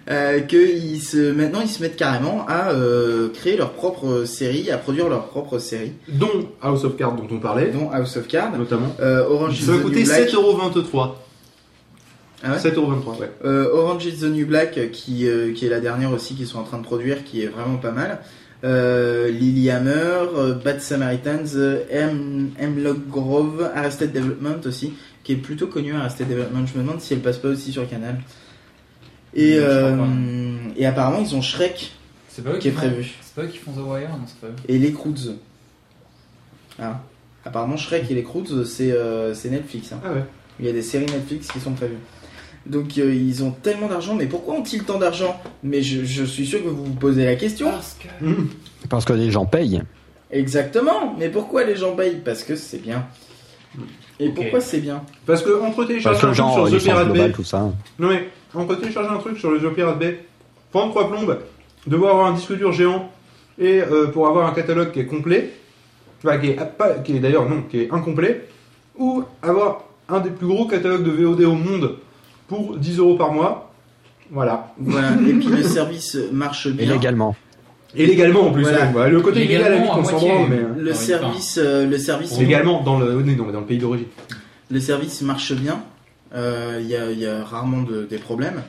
[0.10, 4.72] euh, que ils se, maintenant ils se mettent carrément à euh, créer leur propre série,
[4.72, 8.28] à produire leur propre série, Dont House of Cards dont on parlait, dont House of
[8.28, 8.96] Cards, notamment.
[9.00, 11.12] euh, Orange is Ça va the coûter New Black, 7,23€.
[12.42, 13.32] Ah ouais 7,23€, ouais.
[13.46, 16.60] Euh, Orange is the New Black, qui, euh, qui est la dernière aussi qu'ils sont
[16.60, 18.20] en train de produire, qui est vraiment pas mal.
[18.64, 19.92] Euh, Lilyhammer,
[20.36, 24.94] euh, Bad Samaritans, euh, Hem- Hemlock Grove, Arrested Development aussi,
[25.24, 26.66] qui est plutôt connu Arrested Development.
[26.66, 28.16] Je me demande si elle passe pas aussi sur Canal.
[29.36, 29.96] Et, euh,
[30.76, 31.92] et apparemment ils ont Shrek
[32.30, 34.20] C'est pas eux qui est font- prévu C'est pas eux qui font The Wire Non,
[34.26, 34.56] c'est pas eux.
[34.68, 35.36] et les Croods.
[36.80, 37.02] Ah.
[37.46, 39.92] Apparemment Shrek et les Croods c'est euh, c'est Netflix.
[39.94, 40.00] hein.
[40.04, 40.24] Ah ouais.
[40.60, 41.98] Il y a des séries Netflix qui sont prévues.
[42.66, 45.40] Donc euh, ils ont tellement d'argent, mais pourquoi ont-ils tant d'argent?
[45.64, 47.70] Mais je, je suis sûr que vous vous posez la question.
[47.72, 48.26] Parce que.
[48.90, 49.82] Parce que les gens payent.
[50.32, 51.16] Exactement.
[51.18, 52.22] Mais pourquoi les gens payent?
[52.24, 53.06] Parce que c'est bien.
[54.20, 55.02] Et pourquoi c'est bien?
[55.26, 57.72] Parce que entre Parce télécharger sur The Pirate Bay, tout ça.
[57.98, 60.26] non mais entre télécharger un truc sur le The Pirate Bay,
[60.72, 61.38] prendre trois plombes,
[61.88, 63.10] devoir avoir un disque dur géant
[63.58, 65.52] et euh, pour avoir un catalogue qui est complet,
[66.24, 68.48] enfin, qui est, pas, qui est d'ailleurs non, qui est incomplet,
[68.98, 71.96] ou avoir un des plus gros catalogues de VOD au monde
[72.48, 73.72] pour 10 euros par mois,
[74.32, 74.74] voilà.
[74.78, 75.12] Voilà.
[75.28, 76.94] Et puis le service marche Et bien.
[76.94, 77.36] légalement.
[77.96, 78.86] Et légalement en plus, Voilà.
[78.86, 78.92] ouais.
[78.92, 81.98] Voilà, le côté illégal à on à s'en branle, mais euh, Le service, euh, le
[81.98, 84.06] service, légalement dans le, non, mais dans le pays d'origine.
[84.70, 85.82] le service marche bien.
[86.36, 88.62] Euh, Il y, a, il y a rarement de- des problèmes.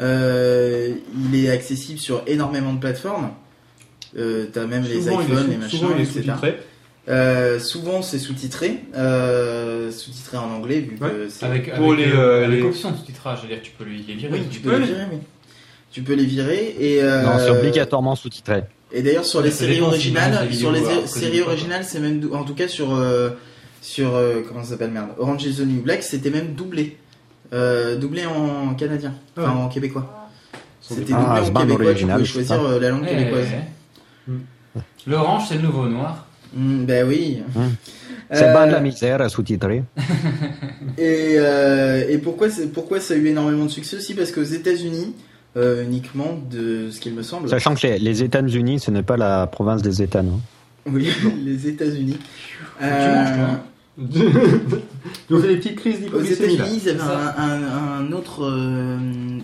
[0.00, 0.90] Euh,
[1.32, 3.30] il est accessible sur énormément de plateformes.
[4.18, 6.12] Euh, T'as même les Souvent, iPhones, les machins, souvent etc.
[6.22, 6.58] sous-titré.
[7.08, 11.46] Euh, souvent c'est sous-titré, euh, sous-titré en anglais vu que c'est.
[11.46, 14.14] Avec, Pour avec, les, euh, avec les- option de sous-titrage, c'est-à-dire tu peux les les
[14.14, 14.32] virer.
[14.32, 14.80] Oui, tu peux Ouais.
[14.80, 15.18] les virer, oui.
[15.92, 17.02] Tu peux les virer et.
[17.02, 18.64] euh, Non, c'est obligatoirement sous-titré.
[18.92, 22.68] Et d'ailleurs sur les séries originales, sur les séries originales, c'est même en tout cas
[22.68, 23.30] sur euh,
[23.82, 26.96] sur euh, comment ça s'appelle merde, Orange is the New Black, c'était même doublé,
[27.52, 29.62] euh, doublé en canadien, enfin Ah ouais.
[29.64, 30.28] en québécois.
[30.80, 33.46] C'était Ah, doublé c'est en québécois, tu pouvais choisir euh, la langue Ouais, québécoise.
[34.28, 34.34] ouais.
[35.06, 36.26] L'orange, c'est le nouveau noir.
[36.54, 37.42] Mm, ben oui.
[37.56, 37.74] Hum.
[38.30, 39.84] C'est Euh, de la misère sous-titré.
[40.98, 44.14] Et, euh, et pourquoi, c'est- pourquoi ça a eu énormément de succès aussi?
[44.14, 45.14] Parce qu'aux États-Unis,
[45.56, 49.16] euh, uniquement de ce qu'il me semble, Sachant que les, les États-Unis, ce n'est pas
[49.16, 50.40] la province des États, non?
[50.86, 51.08] Oui,
[51.44, 52.18] les États-Unis.
[52.80, 53.60] tu manges, toi, hein.
[53.98, 56.64] Donc c'est des petites crises Aux d'hypoglycémie là.
[56.66, 57.34] États-Unis, ils avaient C'est ça.
[57.38, 58.98] un, un- un autre euh,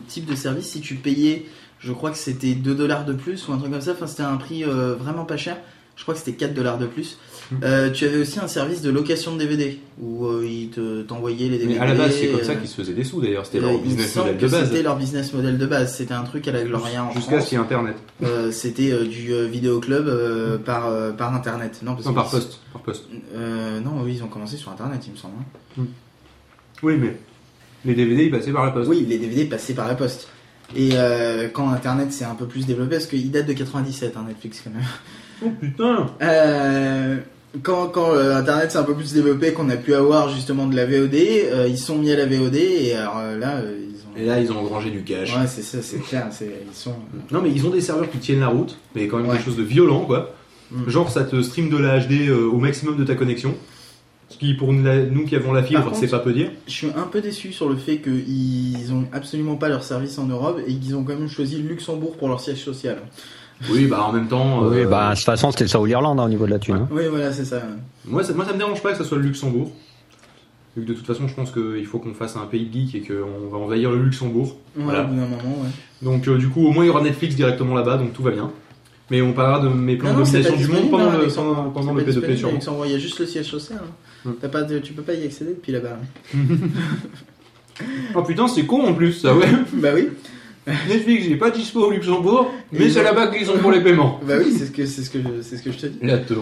[0.08, 0.66] type de service.
[0.66, 1.46] Si tu payais,
[1.78, 3.92] je crois que c'était 2 dollars de plus ou un truc comme ça.
[3.92, 5.56] Enfin, c'était un prix euh, vraiment pas cher.
[5.96, 7.18] Je crois que c'était 4 dollars de plus.
[7.52, 7.64] Mm.
[7.64, 11.48] Euh, tu avais aussi un service de location de DVD où euh, ils te- t'envoyaient
[11.48, 11.74] les DVD.
[11.74, 13.44] Mais à la base, c'est comme euh, ça qu'ils se faisaient des sous d'ailleurs.
[13.46, 14.68] C'était leur business model de base.
[14.68, 15.94] C'était leur business model de base.
[15.96, 17.96] C'était un truc à la Gloria en Jusqu'à ce qu'il y ait Internet.
[18.22, 21.80] Euh, c'était du vidéoclub euh, par, par internet.
[21.82, 22.60] Non, parce Non, que- par poste.
[22.72, 23.04] Par poste.
[23.34, 25.34] Non, oui, ils ont commencé sur internet, il me semble.
[25.78, 25.82] hein.
[26.82, 27.16] Oui, mais
[27.84, 28.88] les DVD ils passaient par la poste.
[28.88, 30.28] Oui, les DVD passaient par la poste.
[30.74, 34.24] Et euh, quand internet s'est un peu plus développé, parce qu'il date de 97, hein,
[34.26, 34.82] Netflix quand même.
[35.44, 37.18] Oh putain Euh,
[37.62, 40.74] quand quand euh, internet s'est un peu plus développé, qu'on a pu avoir justement de
[40.76, 43.96] la VOD, euh, ils sont mis à la VOD et alors euh, là, euh, ils
[43.96, 44.16] ont.
[44.22, 45.34] Et là, ils ont engrangé du cash.
[45.36, 46.28] Ouais, c'est ça, c'est clair.
[46.30, 46.94] c'est- Ils sont.
[47.30, 49.36] Non, mais ils ont des serveurs qui tiennent la route, mais quand même Ouais.
[49.36, 50.34] quelque chose de violent, quoi.
[50.70, 50.88] Mm.
[50.88, 53.54] Genre, ça te stream de la HD euh, au maximum de ta connexion.
[54.30, 56.50] Ce qui, pour nous, la- nous qui avons la fibre, c'est pas peu dire.
[56.66, 60.24] Je suis un peu déçu sur le fait qu'ils ont absolument pas leur service en
[60.26, 62.96] Europe et qu'ils ont quand même choisi le Luxembourg pour leur siège social.
[63.70, 64.64] Oui, bah en même temps.
[64.66, 66.59] Oui, euh, bah, de toute façon, c'était ça ou l'Irlande hein, au niveau de la
[66.59, 66.75] thune.
[66.77, 66.88] hein.
[66.90, 67.62] Oui, voilà, c'est ça.
[68.07, 69.70] moi, ça, moi, ça me dérange pas que ça soit le Luxembourg.
[70.77, 72.94] Vu que de toute façon, je pense qu'il faut qu'on fasse un pays de geek
[72.94, 74.57] et qu'on va envahir le Luxembourg.
[74.77, 75.03] Ouais, Voilà.
[75.05, 75.68] Au bout d'un moment, ouais.
[76.01, 78.31] Donc, euh, du coup, au moins, il y aura Netflix directement là-bas, donc tout va
[78.31, 78.51] bien.
[79.11, 81.55] Mais on parlera de mes plans Non, de domination du monde pendant hein, le, Luxembourg.
[81.57, 82.53] pendant, pendant le pas P2P, disponible, sûrement.
[82.55, 83.81] Luxembourg, il y a juste le siège social.
[83.85, 83.90] hein.
[84.25, 84.31] Mm.
[84.40, 85.98] T'as pas de- tu peux pas y accéder depuis là-bas.
[88.14, 89.46] Oh putain, c'est con en plus, ça, ouais.
[89.75, 90.09] bah oui.
[90.88, 94.20] Netflix, j'ai pas dispo au Luxembourg, mais c'est ont- là-bas qu'ils sont pour les paiements.
[94.27, 95.98] Bah oui, c'est ce que c'est ce que je, c'est ce que je te dis.
[96.07, 96.35] Là, te-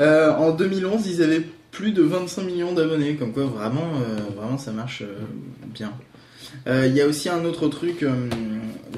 [0.00, 4.58] Euh, en 2011, ils avaient plus de 25 millions d'abonnés, comme quoi vraiment, euh, vraiment
[4.58, 5.18] ça marche euh,
[5.72, 5.92] bien.
[6.66, 8.28] Euh, Il y a aussi un autre truc euh,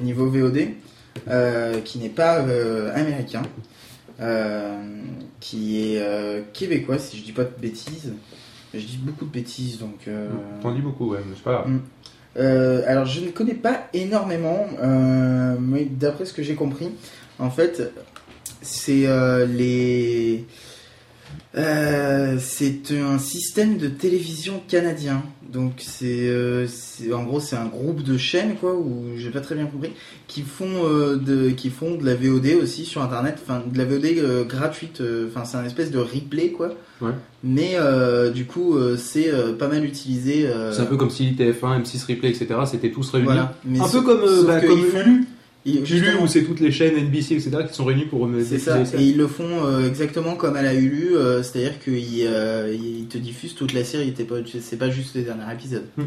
[0.01, 0.69] niveau VOD
[1.27, 3.43] euh, qui n'est pas euh, américain,
[4.19, 4.73] euh,
[5.39, 8.13] qui est euh, québécois si je dis pas de bêtises.
[8.73, 10.07] Je dis beaucoup de bêtises donc.
[10.07, 10.29] euh,
[10.61, 11.79] T'en dis beaucoup, ouais, mais c'est pas grave.
[12.37, 16.91] Euh, alors je ne connais pas énormément, euh, mais d'après ce que j'ai compris,
[17.39, 17.91] en fait,
[18.61, 20.45] c'est euh, les
[21.57, 25.21] Euh, c'est un système de télévision canadien.
[25.51, 26.65] Donc c'est, euh,
[27.13, 29.91] en gros c'est un groupe de chaînes quoi où j'ai pas très bien compris
[30.27, 33.83] qui font euh, de qui font de la VOD aussi sur internet, enfin de la
[33.83, 35.01] VOD euh, gratuite.
[35.01, 36.69] euh, Enfin c'est un espèce de replay quoi.
[37.01, 37.11] Ouais.
[37.43, 40.47] Mais euh, du coup euh, c'est euh, pas mal utilisé.
[40.47, 42.47] euh, C'est un peu comme si TF1, M6 Replay, etc.
[42.65, 43.25] C'était tous réunis.
[43.25, 43.57] voilà.
[43.65, 45.25] Mais Un sauf- peu comme, euh, bah, comme ils font-
[45.65, 45.85] Hulu.
[45.85, 47.51] justement, où c'est toutes les chaînes NBC, etc.
[47.67, 50.61] qui sont réunies pour me C'est ça, et ils le font euh, exactement comme à
[50.61, 54.77] la Hulu, euh, c'est-à-dire qu'ils euh, ils te diffusent toute la série, t'es pas, c'est
[54.77, 55.85] pas juste les derniers épisodes.
[55.97, 56.05] Hmm.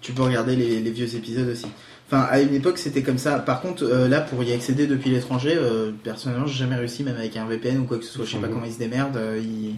[0.00, 1.66] Tu peux regarder les, les vieux épisodes aussi.
[2.08, 3.38] Enfin, à une époque c'était comme ça.
[3.38, 7.16] Par contre, euh, là pour y accéder depuis l'étranger, euh, personnellement j'ai jamais réussi, même
[7.16, 8.24] avec un VPN ou quoi que ce soit.
[8.24, 8.52] Je sais pas Mhm.
[8.52, 9.76] comment ils se démerdent, euh, ils,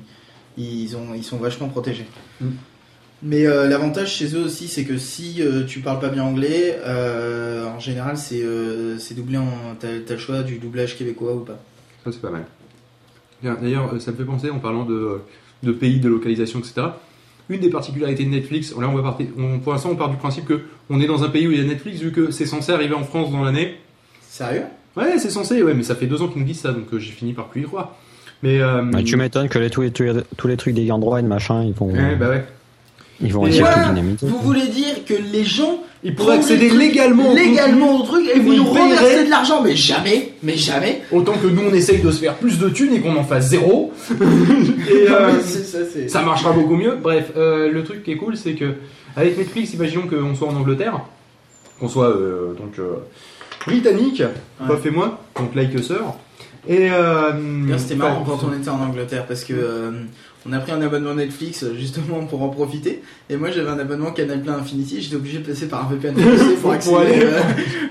[0.56, 2.06] ils, ont, ils sont vachement protégés.
[2.40, 2.52] Hmm.
[3.26, 6.78] Mais euh, l'avantage chez eux aussi, c'est que si euh, tu parles pas bien anglais,
[6.84, 9.48] euh, en général c'est euh, c'est doublé en.
[9.80, 11.58] T'as t'as le choix du doublage québécois ou pas.
[12.04, 12.44] Ça, c'est pas mal.
[13.42, 15.20] Bien, D'ailleurs, ça me fait penser, en parlant de,
[15.62, 16.82] de pays, de localisation, etc.
[17.48, 20.16] Une des particularités de Netflix, là on va partir, on- pour l'instant on part du
[20.16, 20.60] principe que
[20.90, 22.94] on est dans un pays où il y a Netflix, vu que c'est censé arriver
[22.94, 23.74] en France dans l'année.
[24.28, 24.62] Sérieux?
[24.96, 26.98] Ouais, c'est censé, ouais, mais ça fait deux ans qu'ils nous disent ça, donc euh,
[26.98, 27.96] j'ai fini par plus y croire.
[28.42, 31.22] Mais euh, Ouais, tu m'étonnes que les, tous, les, tous les- trucs des droits et
[31.22, 32.44] de machin, ils vont, ouais, bah ouais.
[33.20, 34.26] Ils vont essayer voilà, dynamiter.
[34.26, 38.28] Vous voulez dire que les gens Ils pourraient accéder trucs légalement, au légalement au truc
[38.34, 41.02] et vous nous reversez de l'argent Mais jamais, mais jamais.
[41.12, 43.48] Autant que nous on essaye de se faire plus de thunes et qu'on en fasse
[43.48, 43.92] zéro.
[44.10, 45.40] et euh,
[46.08, 46.96] ça, marchera beaucoup mieux.
[47.00, 48.74] Bref, euh, le truc qui est cool, c'est que
[49.16, 51.00] avec Netflix, imaginons qu'on soit en Angleterre,
[51.78, 52.96] qu'on soit euh, donc euh,
[53.66, 54.22] britannique,
[54.60, 54.76] Ouais.
[54.84, 56.16] Et moi, donc like sœur.
[56.66, 59.90] Et euh, C'était marrant quand on était en Angleterre parce que euh,
[60.46, 63.02] on a pris un abonnement Netflix euh, justement pour en profiter.
[63.30, 65.00] Et moi j'avais un abonnement Canal Plein Infinity.
[65.00, 66.14] J'étais obligé de passer par un VPN
[66.60, 67.40] pour accéder, euh,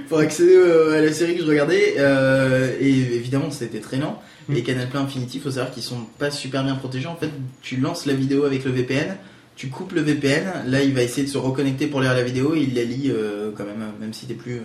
[0.07, 1.95] pour accéder euh, à la série que je regardais.
[1.97, 4.21] Euh, et évidemment c'était très lent.
[4.49, 4.55] Mm.
[4.55, 7.07] Et Canal Plein Infinity, faut savoir qu'ils sont pas super bien protégés.
[7.07, 7.29] En fait,
[7.61, 9.15] tu lances la vidéo avec le VPN.
[9.55, 12.55] Tu coupes le VPN, là il va essayer de se reconnecter pour lire la vidéo
[12.55, 13.13] et il la lit
[13.55, 14.61] quand même, même si t'es plus.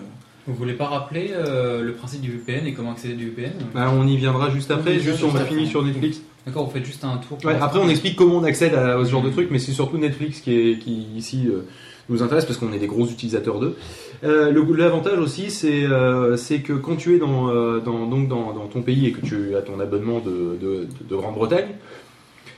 [0.48, 3.52] Euh, Vous voulez pas rappeler euh, le principe du VPN et comment accéder du VPN
[3.74, 6.22] bah, on y viendra juste après, juste on a fini sur Netflix.
[6.46, 7.38] D'accord, vous faites juste un tour.
[7.44, 9.98] Ouais, après on explique comment on accède à, ce genre de truc, mais c'est surtout
[9.98, 11.61] Netflix qui, est, qui ici euh,
[12.08, 13.76] nous intéresse parce qu'on est des gros utilisateurs d'eux.
[14.24, 18.66] Euh, L'avantage aussi, c'est euh, que quand tu es dans, euh, dans, donc dans, dans
[18.66, 21.68] ton pays et que tu as ton abonnement de, de, de Grande-Bretagne,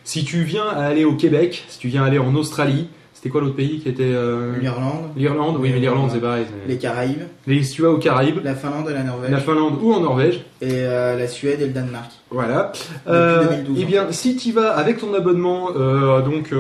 [0.04, 2.88] si tu viens à aller au Québec, si tu viens aller en Australie,
[3.20, 6.46] c'était quoi l'autre pays qui était euh, L'Irlande, L'Irlande, oui, mais l'Irlande c'est pareil.
[6.66, 9.78] les Caraïbes, Mais si tu vas aux Caraïbes, la Finlande et la Norvège, la Finlande
[9.82, 12.10] ou en Norvège, et euh, la Suède et le Danemark.
[12.30, 12.72] Voilà.
[13.08, 15.70] Euh, 2012, eh bien, si tu vas avec ton abonnement
[16.22, 16.54] donc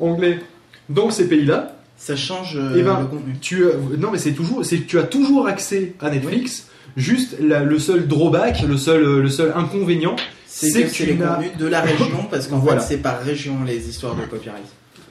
[0.00, 0.40] anglais
[0.88, 3.34] dans ces pays-là, Ça change Eh ben, le contenu.
[3.40, 6.68] tu as- non mais c'est toujours, c'est tu as toujours accès à Netflix.
[6.96, 11.06] Juste la- le seul drawback, le seul le seul inconvénient, C'est que, que c'est tu
[11.06, 12.80] les contenus de la région parce qu'en Voilà.
[12.80, 14.64] fait c'est par région les histoires de copyright.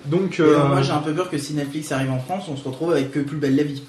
[0.05, 2.63] Donc euh, moi j'ai un peu peur que si Netflix arrive en France, on se
[2.67, 3.83] retrouve avec que plus belle la vie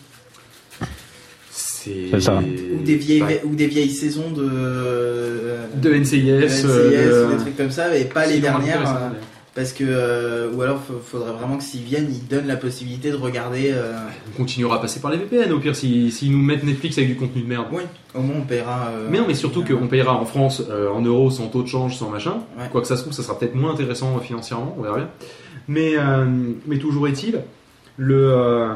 [1.51, 2.38] c'est ça.
[2.38, 3.42] ou des vieilles Ouais.
[3.44, 7.70] ou des vieilles saisons de euh, de NCIS, de NCIS euh, ou des trucs comme
[7.72, 9.09] ça et pas les dernières euh,
[9.55, 13.16] parce que euh, ou alors faudrait vraiment que s'ils viennent ils donnent la possibilité de
[13.16, 13.94] regarder euh,
[14.33, 17.11] On continuera à passer par les VPN au pire s'ils si, nous mettent Netflix avec
[17.11, 17.66] du contenu de merde.
[17.72, 17.83] oui
[18.14, 21.03] au moins on paiera euh, Mais non, mais surtout qu'on payera en France euh, en
[21.03, 22.37] euros sans taux de change, sans machin.
[22.59, 22.68] Ouais.
[22.70, 25.09] Quoi que ça se trouve, ça sera peut-être moins intéressant financièrement, on verra bien.
[25.68, 26.25] Mais, euh,
[26.66, 27.40] mais toujours est-il,
[27.98, 28.14] le.
[28.33, 28.72] euh,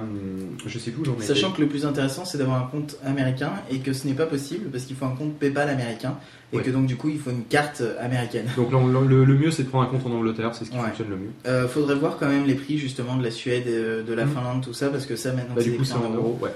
[0.67, 1.25] je sais plus où j'en étais.
[1.25, 4.27] Sachant que le plus intéressant c'est d'avoir un compte américain et que ce n'est pas
[4.27, 6.17] possible parce qu'il faut un compte PayPal américain
[6.53, 6.63] et Ouais.
[6.63, 8.47] que donc du coup il faut une carte américaine.
[8.57, 10.85] Donc le, le- mieux c'est de prendre un compte en Angleterre, c'est ce qui Ouais.
[10.85, 11.31] fonctionne le mieux.
[11.47, 14.33] Euh, faudrait voir quand même les prix justement de la Suède, euh, de la Mhm.
[14.33, 16.15] Finlande, tout ça parce que ça maintenant Bah, c'est en euros.
[16.15, 16.51] euros, ouais.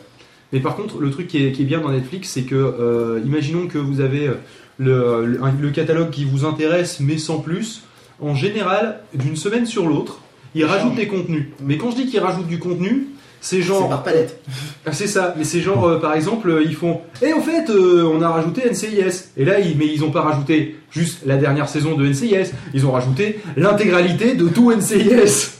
[0.53, 3.21] Mais par contre, le truc qui est, qui est bien dans Netflix, c'est que, euh,
[3.25, 4.29] imaginons que vous avez
[4.79, 7.83] le, le catalogue qui vous intéresse, mais sans plus.
[8.20, 10.20] En général, d'une semaine sur l'autre,
[10.54, 11.46] ils rajoutent des contenus.
[11.62, 13.09] Mais quand je dis qu'ils rajoutent du contenu,
[13.40, 13.83] c'est genre.
[13.85, 14.42] C'est par palette.
[14.85, 17.70] Ah, c'est ça, mais c'est genre, euh, par exemple, euh, ils font Et en fait,
[17.70, 19.30] euh, on a rajouté NCIS.
[19.37, 22.85] Et là, ils, mais ils ont pas rajouté juste la dernière saison de NCIS, ils
[22.85, 25.52] ont rajouté l'intégralité de tout NCIS.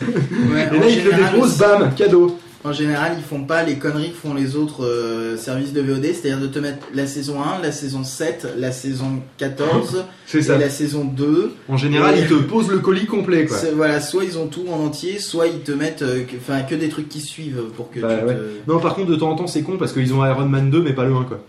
[0.53, 2.39] Ouais, Et là, ils te le déposent, bam, cadeau.
[2.63, 6.05] En général, ils font pas les conneries que font les autres euh, services de VOD,
[6.05, 10.43] c'est-à-dire de te mettre la saison 1, la saison 7, la saison 14 C'est et
[10.43, 10.59] ça.
[10.59, 11.55] la saison 2.
[11.71, 13.57] En général, Et- ils te posent le colis complet, quoi.
[13.75, 16.75] Voilà, soit ils ont tout en entier, soit ils te mettent euh, que, enfin, que
[16.75, 18.35] des trucs qui suivent pour que Bah, tu ouais.
[18.35, 18.71] te...
[18.71, 20.83] Non, par contre, de temps en temps, c'est con parce qu'ils ont Iron Man 2,
[20.83, 21.43] mais pas le 1, quoi.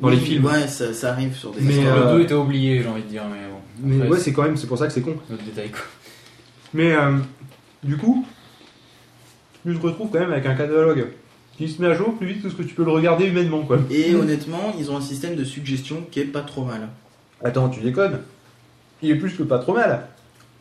[0.00, 0.46] Dans les films.
[0.46, 3.08] Ouais, ça, ça arrive sur des Mais, euh, le 2 était oublié, j'ai envie de
[3.08, 3.98] dire, mais bon.
[3.98, 5.16] Mais ouais, c'est quand même, c'est pour ça que c'est con.
[5.26, 5.80] c'est notre détail quoi.
[6.72, 7.18] Mais euh,
[7.84, 8.24] du coup,
[9.66, 11.06] tu te retrouves quand même avec un catalogue
[11.56, 13.62] qui se met à jour plus vite que ce que tu peux le regarder humainement,
[13.62, 13.78] quoi.
[13.90, 16.88] Et honnêtement, ils ont un système de suggestion qui est pas trop mal.
[17.44, 18.20] Attends, tu déconnes
[19.02, 20.06] Il est plus que pas trop mal.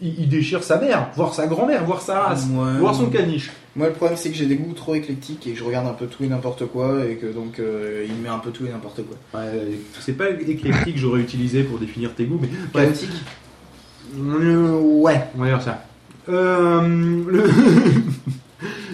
[0.01, 2.79] il, il déchire sa mère, voire sa grand-mère, voire sa race, Ouais.
[2.79, 3.49] voire son caniche.
[3.75, 5.93] Moi, le problème, c'est que j'ai des goûts trop éclectiques et que je regarde un
[5.93, 8.69] peu tout et n'importe quoi et que donc euh, il met un peu tout et
[8.69, 9.39] n'importe quoi.
[9.39, 9.47] Ouais,
[10.01, 12.49] c'est pas éclectique que j'aurais utilisé pour définir tes goûts, mais.
[12.73, 13.09] Chaotique
[14.17, 15.83] Euh, ouais, on va dire ça.
[16.27, 16.81] Euh,
[17.27, 17.43] le...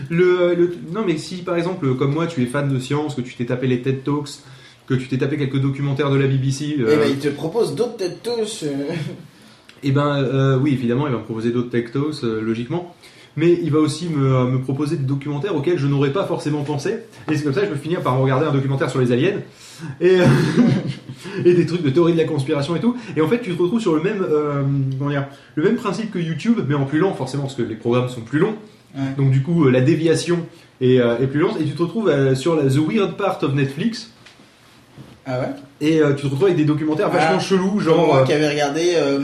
[0.10, 3.22] le, le- Non, mais si par exemple, comme moi, tu es fan de science, que
[3.22, 4.40] tu t'es tapé les TED Talks,
[4.88, 7.98] que tu t'es tapé quelques documentaires de la BBC, euh, ben, il te propose d'autres
[7.98, 8.64] têtes tous.
[8.64, 8.94] euh,
[9.84, 12.96] eh ben euh, oui, évidemment, il va me proposer d'autres TED Talks, euh, logiquement.
[13.38, 16.64] Mais il va aussi me, euh, me proposer des documentaires auxquels je n'aurais pas forcément
[16.64, 17.00] pensé.
[17.30, 19.42] Et c'est comme ça que je peux finir par regarder un documentaire sur les aliens.
[20.00, 20.26] Et, euh,
[21.46, 22.96] et des trucs de théorie de la conspiration et tout.
[23.18, 24.64] Et en fait, tu te retrouves sur le même, euh,
[25.10, 28.08] dire, le même principe que YouTube, mais en plus lent, forcément, parce que les programmes
[28.08, 28.56] sont plus longs.
[28.96, 29.02] Ouais.
[29.18, 30.40] Donc du coup, euh, la déviation
[30.82, 31.60] est, euh, est plus lente.
[31.60, 34.10] Et tu te retrouves euh, sur la The Weird Part of Netflix.
[35.26, 35.48] Ah ouais?
[35.82, 37.44] Et euh, tu te retrouves avec des documentaires vachement Ah.
[37.44, 38.94] chelous, Genre, moi euh, qui avait regardé.
[38.96, 39.20] euh,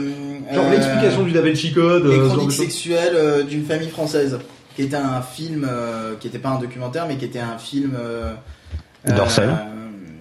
[0.52, 2.06] genre euh, l'explication du Da Vinci Code.
[2.06, 4.38] Les euh, chroniques sexuelles euh, d'une famille française.
[4.74, 7.92] Qui était un film, euh, qui était pas un documentaire, mais qui était un film.
[7.94, 8.32] euh,
[9.06, 9.50] Dorsal.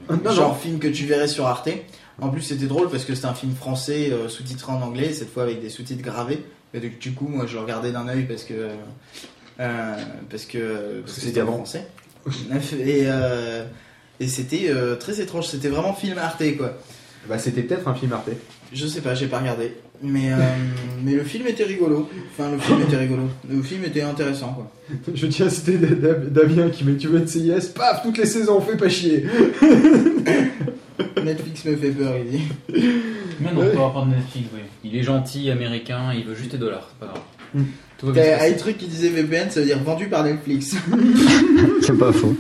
[0.10, 0.56] euh, Non, genre non.
[0.56, 1.70] film que tu verrais sur Arte.
[2.22, 5.32] En plus, c'était drôle parce que c'était un film français euh, sous-titré en anglais, cette
[5.34, 6.44] fois avec des sous-titres gravés.
[6.74, 8.54] Et donc, du coup, moi, je le regardais d'un œil parce que.
[9.60, 9.96] Euh,
[10.30, 11.04] parce que.
[11.06, 11.54] C'était avant.
[11.58, 11.88] français.
[12.80, 13.64] Et, euh,
[14.20, 15.48] et c'était euh, très étrange.
[15.48, 16.78] C'était vraiment film Arte, quoi.
[17.30, 18.30] Bah, c'était peut-être un film Arte.
[18.74, 19.74] Je sais pas, j'ai pas regardé.
[20.04, 20.38] Mais, euh,
[21.04, 22.10] mais le film était rigolo.
[22.32, 23.24] Enfin, le film était rigolo.
[23.50, 24.72] Le film était intéressant, quoi.
[25.16, 28.18] Je tiens à citer Da- Da- Damien qui met tu veux de CIS, paf, toutes
[28.18, 29.26] les saisons, fais pas chier.
[31.24, 32.44] Netflix me fait peur, il dit.
[33.40, 33.68] Mais non, Ouais.
[33.74, 34.62] on peut avoir de Netflix, oui.
[34.84, 37.66] Il est gentil, américain, il veut juste des dollars, c'est pas grave.
[38.14, 40.76] T'as un truc qui disait VPN, ça veut dire vendu par Netflix.
[41.82, 42.36] C'est pas faux.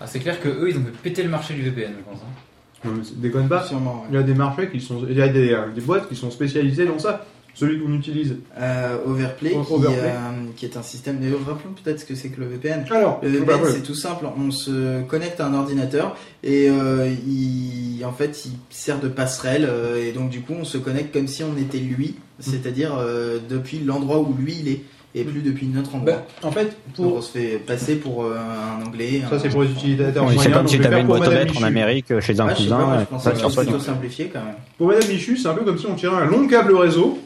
[0.00, 2.20] Ah, c'est clair que eux, ils ont fait péter le marché du VPN, je pense.
[2.22, 2.84] hein.
[2.84, 3.64] Non, mais c'est- déconne pas.
[3.64, 6.08] Sûrement, Il y a des marchés qui sont, il y a des, euh, des boîtes
[6.08, 7.24] qui sont spécialisées dans ça.
[7.54, 8.36] Celui qu'on utilise.
[8.58, 10.08] Euh, Overplay, O- qui, Overplay.
[10.08, 11.28] euh, qui est un système de.
[11.34, 12.84] Rappelons peut-être ce que c'est que le VPN.
[12.90, 14.24] Alors, Le VPN, c'est tout simple.
[14.38, 19.66] On se connecte à un ordinateur et euh, il, en fait, il sert de passerelle.
[19.68, 23.38] euh, et donc, du coup, on se connecte comme si on était lui, c'est-à-dire euh,
[23.48, 24.80] depuis l'endroit où lui il est
[25.14, 26.14] et plus depuis notre endroit.
[26.14, 29.20] Bah, en fait, Donc, on pour se fait passer pour euh, un anglais.
[29.28, 31.06] ça, un- c'est pour les utilisateurs Oui, c'est comme si je vais t'avais faire une
[31.06, 31.66] pour boîte aux Madame lettres en Michu.
[31.78, 33.00] Amérique euh, chez un Ah, sais pas, cousin.
[33.00, 33.04] je
[33.40, 34.54] pense ça plutôt simplifié quand même.
[34.78, 37.18] Pour Madame Michu, c'est un peu comme si on tirait un long câble réseau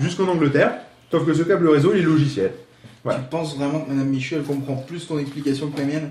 [0.00, 0.72] jusqu'en Angleterre.
[1.10, 2.52] Sauf que ce câble réseau, il est logiciel.
[3.04, 3.14] Ouais.
[3.14, 6.10] Tu penses vraiment que Madame Michu elle comprend plus ton explication que la mienne?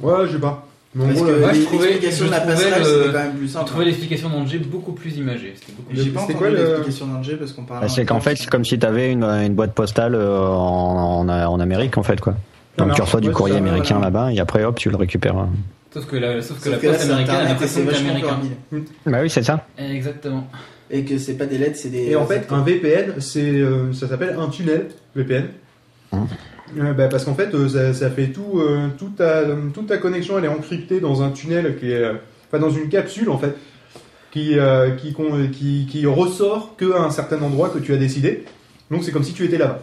[0.00, 0.66] Ouais, je sais pas.
[0.94, 1.24] Mais Parce que
[1.64, 3.66] trouvais- l'explication de la trouvais passerelle le- c'était quand même plus J'ai simple.
[3.66, 5.54] trouvé l'explication d'Angers beaucoup plus imagée.
[5.56, 6.10] C'était beaucoup plus.
[6.10, 7.86] Pas quoi, le- l'explication d'Angers parce qu'on parlait.
[7.86, 11.28] Bah, c'est qu'en fait, c'est comme si t'avais une, une boîte postale euh, en, en,
[11.28, 12.34] en Amérique, en fait, quoi.
[12.78, 14.06] Donc tu reçois du courrier ça, américain voilà.
[14.06, 15.38] là-bas et après hop tu le récupères.
[15.38, 15.44] euh.
[15.94, 18.38] Sauf que la, sauf que Sauf la là, poste américaine a et l'impression c'est américain.
[18.70, 18.88] pyramide.
[19.06, 19.66] Bah oui c'est ça.
[19.78, 20.46] Exactement.
[20.90, 22.10] Et que c'est pas des lettres, c'est des.
[22.10, 25.48] Et en fait, un VPN, c'est, euh, ça s'appelle un tunnel VPN.
[26.78, 29.42] Euh, bah, parce qu'en fait, euh, ça, ça fait tout, euh, toute, ta,
[29.74, 32.14] toute ta connexion, elle est encryptée dans un tunnel qui est, euh,
[32.48, 33.54] enfin dans une capsule en fait,
[34.30, 34.56] qui,
[35.00, 38.44] qui, con- qui, qui ressort que à un certain endroit que tu as décidé.
[38.90, 39.80] Donc c'est comme si tu étais là-bas.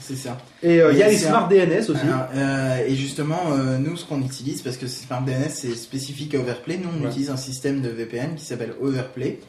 [0.00, 0.38] C'est ça.
[0.62, 2.00] Et euh, il y a les smart DNS aussi.
[2.06, 6.34] Alors, euh, et justement, euh, nous, ce qu'on utilise, parce que Smart DNS c'est spécifique
[6.36, 7.08] à Overplay, nous on Ouais.
[7.10, 9.40] utilise un système de VPN qui s'appelle Overplay.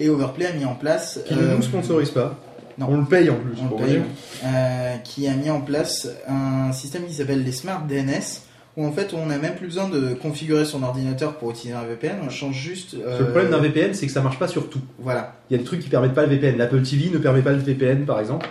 [0.00, 1.20] Et Overplay a mis en place.
[1.24, 2.36] qui ne nous sponsorise pas.
[2.78, 2.86] Non.
[2.90, 3.52] On le paye en plus.
[3.62, 4.02] on pour le paye, dire.
[4.44, 8.40] euh, qui a mis en place un système qui s'appelle les Smart DNS,
[8.76, 11.84] où en fait on n'a même plus besoin de configurer son ordinateur pour utiliser un
[11.84, 12.94] VPN, on change juste.
[12.94, 14.80] Le euh, problème d'un VPN, c'est que ça marche pas sur tout.
[14.98, 15.34] Voilà.
[15.50, 16.56] Il y a des trucs qui permettent pas le VPN.
[16.56, 18.48] L'Apple TV ne permet pas le VPN, par exemple.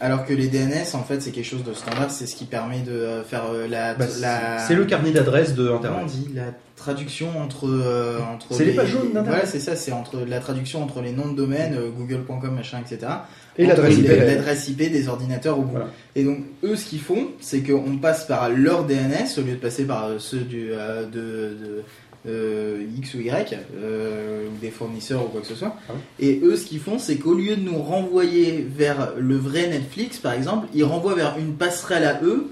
[0.00, 2.80] Alors que les DNS, en fait, c'est quelque chose de standard, c'est ce qui permet
[2.80, 3.94] de euh, faire la.
[3.94, 4.58] Bah, la...
[4.58, 6.06] C'est le carnet d'adresse de Comment on Internet.
[6.06, 6.28] dit?
[6.34, 6.42] La
[6.74, 7.68] traduction entre.
[7.68, 9.28] euh, entre C'est les pages jaunes d'Internet.
[9.28, 12.80] Voilà, c'est ça, c'est entre la traduction entre les noms de domaine, euh, google.com, machin,
[12.84, 13.12] etc.
[13.58, 14.08] Et l'adresse IP.
[14.08, 15.72] l'adresse IP des ordinateurs au bout.
[15.72, 15.90] Voilà.
[16.16, 19.56] Et donc, eux, ce qu'ils font, c'est qu'on passe par leur DNS au lieu de
[19.56, 21.82] passer par euh, ceux du, euh, de, de,
[22.26, 25.74] euh, X ou Y, euh, ou des fournisseurs ou quoi que ce soit.
[25.88, 26.26] Ah oui.
[26.26, 30.18] Et eux, ce qu'ils font, c'est qu'au lieu de nous renvoyer vers le vrai Netflix,
[30.18, 32.48] par exemple, ils renvoient vers une passerelle à eux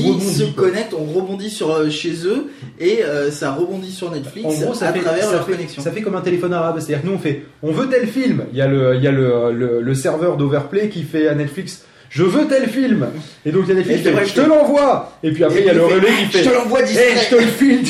[0.00, 0.64] qui rebondit, se quoi.
[0.68, 2.46] connecte, on rebondit sur euh, chez eux
[2.80, 5.52] et euh, ça rebondit sur Netflix En gros, ça à fait, travers ça leur fait-
[5.52, 5.82] connexion.
[5.82, 6.76] ça fait comme un téléphone arabe.
[6.80, 8.44] C'est-à-dire que nous, on fait, on veut tel film.
[8.52, 11.34] Il y a le, il y a le, le, le serveur d'Overplay qui fait à
[11.34, 13.06] Netflix, je veux tel film.
[13.46, 15.12] Et donc, il y a Netflix Et qui fait, je te l'envoie.
[15.22, 17.14] Et puis après, il y a le relais qui Je fait, te l'envoie Eh, distrait.
[17.30, 17.82] je te le file.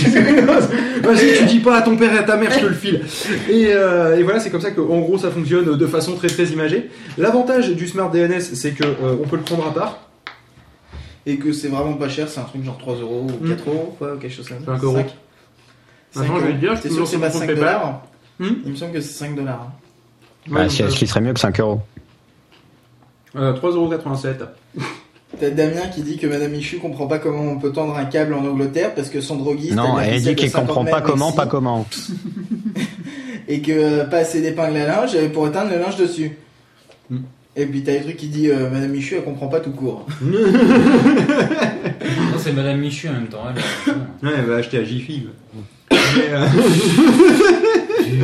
[1.02, 3.00] Vas-y, tu dis pas à ton père et à ta mère, je te le file.
[3.50, 6.44] Et, euh, et voilà, c'est comme ça qu'en gros, ça fonctionne de façon très très
[6.44, 6.88] imagée.
[7.18, 10.01] L'avantage du Smart DNS, c'est que euh, on peut le prendre à part.
[11.26, 13.48] Et que c'est vraiment pas cher, c'est un truc genre 3 euros ou Mm.
[13.50, 14.74] 4 euros, quoi, ou quelque chose comme ça.
[14.76, 14.96] 5 euros.
[16.16, 17.56] Maintenant, je vais te dire, je sûr que c'est pas mon 5 PayPal.
[17.56, 18.02] dollars
[18.38, 19.70] Hmm Il me semble que c'est 5 dollars.
[20.48, 21.80] Bah, Ouais, c'est- donc, ce qui serait mieux que 5 euros.
[23.36, 24.48] Euh, 3,87€.
[25.40, 28.34] T'as Damien qui dit que Madame Michu comprend pas comment on peut tendre un câble
[28.34, 29.74] en Angleterre parce que son droguiste.
[29.74, 31.86] Non, a elle dit qu'elle de 50 comprend pas comment, pas comment.
[33.48, 36.36] Et que euh, pas assez d'épingles à linge euh, pour éteindre le linge dessus.
[37.10, 37.20] Hmm.
[37.54, 40.06] Et puis t'as des trucs qui dit euh, Madame Michu elle comprend pas tout court.
[40.22, 40.38] Non,
[42.38, 43.44] c'est Madame Michu en même temps.
[43.54, 43.92] Elle,
[44.26, 45.26] Ouais, elle va acheter à Jiffy.
[45.90, 45.98] Mais,
[46.30, 46.46] euh,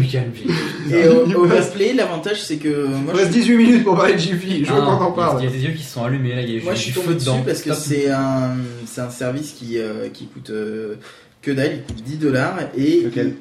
[0.01, 0.51] Du calme, vite.
[0.91, 1.47] Et au,
[1.97, 4.79] l'avantage c'est que moi il je reste 18 minutes pour parler de Jiffy, je veux
[4.79, 5.41] Ah, qu'on en il y a- parle.
[5.43, 6.43] Il y a des yeux qui se sont allumés là.
[6.43, 7.43] Il y a Moi, je suis tombé dessus dedans.
[7.47, 8.57] parce que c'est un,
[8.87, 10.95] c'est un service qui, euh, qui coûte euh,
[11.43, 13.35] que dalle, il coûte 10 dollars et Lequel?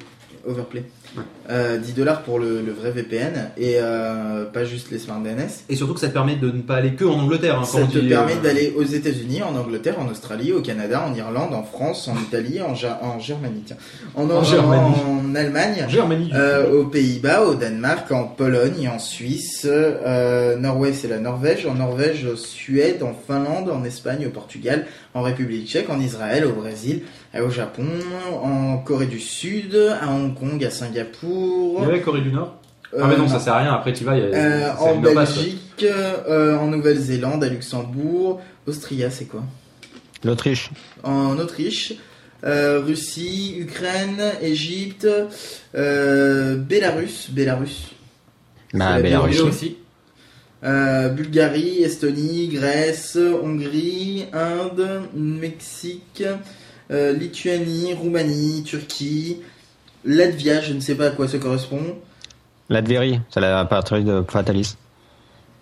[0.46, 0.84] Overplay.
[1.18, 1.24] Ouais.
[1.50, 5.48] Euh, 10 dollars pour le, le vrai VPN et euh, pas juste les smart DNS.
[5.70, 7.60] Et surtout que ça te permet de ne pas aller que en Angleterre.
[7.60, 10.62] Hein, Ça quand te tu permet euh, d'aller aux États-Unis, en Angleterre, en Australie, au
[10.62, 13.78] Canada, en Irlande, en France, en Italie, en, Ja- en Germanie, tiens.
[14.16, 14.96] en, En Germanie.
[15.10, 16.30] en Allemagne, en Germanie.
[16.36, 21.76] euh, aux Pays-Bas, au Danemark, en Pologne, en Suisse, euh, Norvège c'est la Norvège, en
[21.76, 27.02] Norvège, Suède, en Finlande, en Espagne, au Portugal, en République tchèque, en Israël, au Brésil,
[27.42, 27.86] au Japon,
[28.44, 31.82] en Corée du Sud, à Hong Kong, à Il Singapour.
[31.84, 32.56] y avait Corée du Nord
[32.94, 33.74] euh, Ah, mais non, ça sert à rien.
[33.74, 34.38] Après, tu vas, il y a.
[34.38, 34.96] euh, en.
[35.00, 39.44] Belgique, euh, en Nouvelle-Zélande, à Luxembourg, Austria c'est quoi?
[40.24, 40.72] L'Autriche.
[41.04, 41.94] En Autriche,
[42.44, 45.08] euh, Russie, Ukraine, Égypte,
[45.76, 47.92] euh, Bélarus, Bélarus.
[48.74, 49.30] Bah, la Bélarus.
[49.32, 49.78] Biélorussie aussi.
[50.64, 56.24] Euh, Bulgarie, Estonie, Grèce, Hongrie, Inde, Mexique,
[56.92, 59.38] euh, Lituanie, Roumanie, Turquie,
[60.06, 61.82] Latvia, je ne sais pas à quoi ça correspond.
[62.70, 64.76] L'Advéry, c'est la patrie de Fatalis.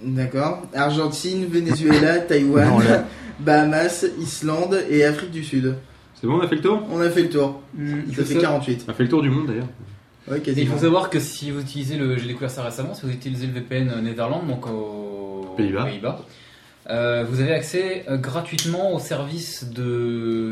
[0.01, 0.63] D'accord.
[0.73, 3.05] Argentine, Venezuela, Taïwan, Non, là.
[3.39, 5.75] Bahamas, Islande et Afrique du Sud.
[6.19, 6.81] C'est bon, on a fait le tour?
[6.91, 7.61] On a fait le tour.
[7.77, 8.85] Il Ça fait sa- 48.
[8.87, 9.67] On a fait le tour du monde d'ailleurs.
[10.29, 13.11] Ouais, il faut savoir que si vous utilisez le, j'ai découvert ça récemment, si vous
[13.11, 15.85] utilisez le VPN Netherlands, donc aux Pays-Bas.
[16.89, 20.51] Euh, vous avez accès euh, gratuitement au service de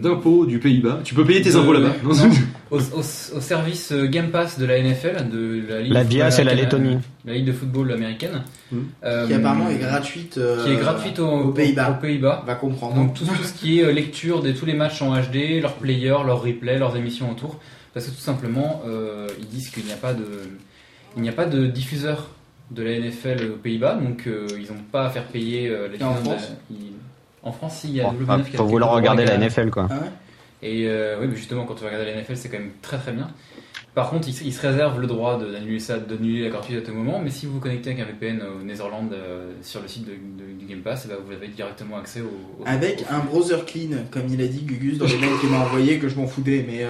[0.00, 1.00] D'impôts du Pays-Bas.
[1.04, 1.94] Tu peux payer tes De- impôts là-bas.
[2.04, 2.12] non.
[2.70, 6.08] au, au- au service euh, Game Pass de la NFL, de la ligue, La de
[6.08, 7.00] VIA, football c'est la américaine, Lettonie.
[7.24, 8.42] la ligue de football américaine.
[9.04, 10.38] Euh, Qui apparemment est gratuite.
[10.38, 11.90] euh, qui est gratuite au- aux Pays-Bas.
[11.98, 12.44] aux Pays-Bas.
[12.46, 12.94] Va comprendre.
[12.96, 16.24] Donc tout, tout ce qui est lecture de tous les matchs en HD, leurs players,
[16.26, 17.58] leurs replays, leurs émissions autour,
[17.94, 20.24] parce que tout simplement euh, ils disent qu'il n'y a pas de,
[21.16, 22.28] il n'y a pas de diffuseur
[22.70, 25.98] de la NFL aux Pays-Bas, donc euh, ils n'ont pas à faire payer euh, les
[26.00, 26.92] Et en France ils-
[27.42, 29.36] En France, si, il y a W9 ah, qui a faut quelques vouloir regarder la.
[29.36, 29.88] NFL, quoi.
[29.90, 30.10] Ah ouais?
[30.62, 32.98] Et euh, oui, mais justement, quand tu vas regarder la NFL, c'est quand même très
[32.98, 33.28] très bien.
[33.94, 36.80] Par contre, ils, ils se réservent le droit de- d'annuler ça, d'annuler la gratuité à
[36.82, 37.20] tout moment.
[37.22, 40.12] Mais si vous vous connectez avec un VPN au Netherlands euh, sur le site de-
[40.12, 42.24] de- du Game Pass, eh ben, vous avez directement accès au.
[42.62, 45.50] au- Avec au- un browser clean, comme il a dit Gugus dans les mails qu'il
[45.50, 46.88] m'a envoyé, que je m'en foutais, mais, euh,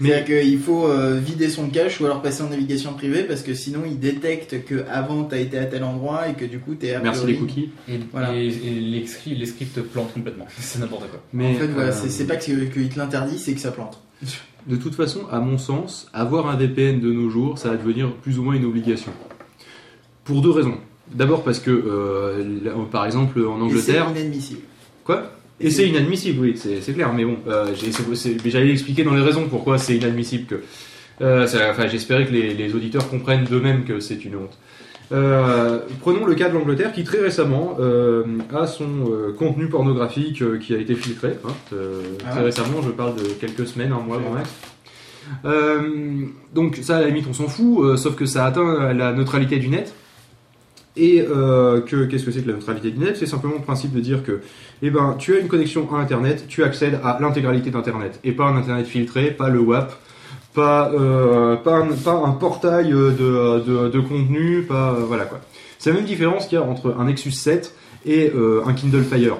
[0.00, 3.42] Mais- c'est-à-dire qu'il faut euh, vider son cache ou alors passer en navigation privée parce
[3.42, 6.74] que sinon il détecte que avant t'as été à tel endroit et que du coup
[6.74, 7.70] t'es a Merci les cookies.
[7.88, 8.34] Et, Voilà.
[8.34, 10.46] et- et les, scripts, les scripts plantent complètement.
[10.58, 11.22] c'est n'importe quoi.
[11.32, 13.70] Mais En fait, voilà, euh, c'est c'est pas que- qu'il te l'interdit, c'est que ça
[13.70, 14.00] plante.
[14.66, 18.12] de toute façon, à mon sens, avoir un VPN de nos jours, ça va devenir
[18.12, 19.12] plus ou moins une obligation.
[20.24, 20.78] Pour deux raisons.
[21.12, 24.60] D'abord parce que, euh, là, par exemple, en Et Angleterre, c'est inadmissible.
[25.04, 25.32] quoi?
[25.60, 27.12] Et c'est inadmissible, oui, c'est clair.
[27.12, 27.74] Mais bon, euh,
[28.46, 30.46] j'allais expliquer dans les raisons pourquoi c'est inadmissible.
[30.46, 30.62] Que,
[31.20, 34.56] euh, enfin, j'espérais que les, les auditeurs comprennent d'eux-mêmes que c'est une honte.
[35.12, 38.22] Euh, prenons le cas de l'Angleterre qui très récemment euh,
[38.54, 41.36] a son euh, contenu pornographique qui a été filtré.
[41.44, 41.52] hein.
[42.24, 44.50] Ah très récemment, je parle de quelques semaines, un mois, grand max.
[46.54, 49.68] Donc ça, à la limite, on s'en fout, sauf que ça atteint la neutralité du
[49.68, 49.92] net.
[50.96, 53.16] Et que qu'est-ce que c'est que la neutralité du net?
[53.16, 54.40] C'est simplement le principe de dire que,
[54.82, 58.44] eh ben, tu as une connexion à Internet, tu accèdes à l'intégralité d'Internet, et pas
[58.44, 59.92] un Internet filtré, pas le WAP,
[60.54, 63.10] pas euh, pas, un, pas un portail de,
[63.66, 65.40] de, de contenu, pas euh, voilà quoi.
[65.78, 67.74] C'est la même différence qu'il y a entre un Nexus 7
[68.06, 69.36] et euh, un Kindle Fire.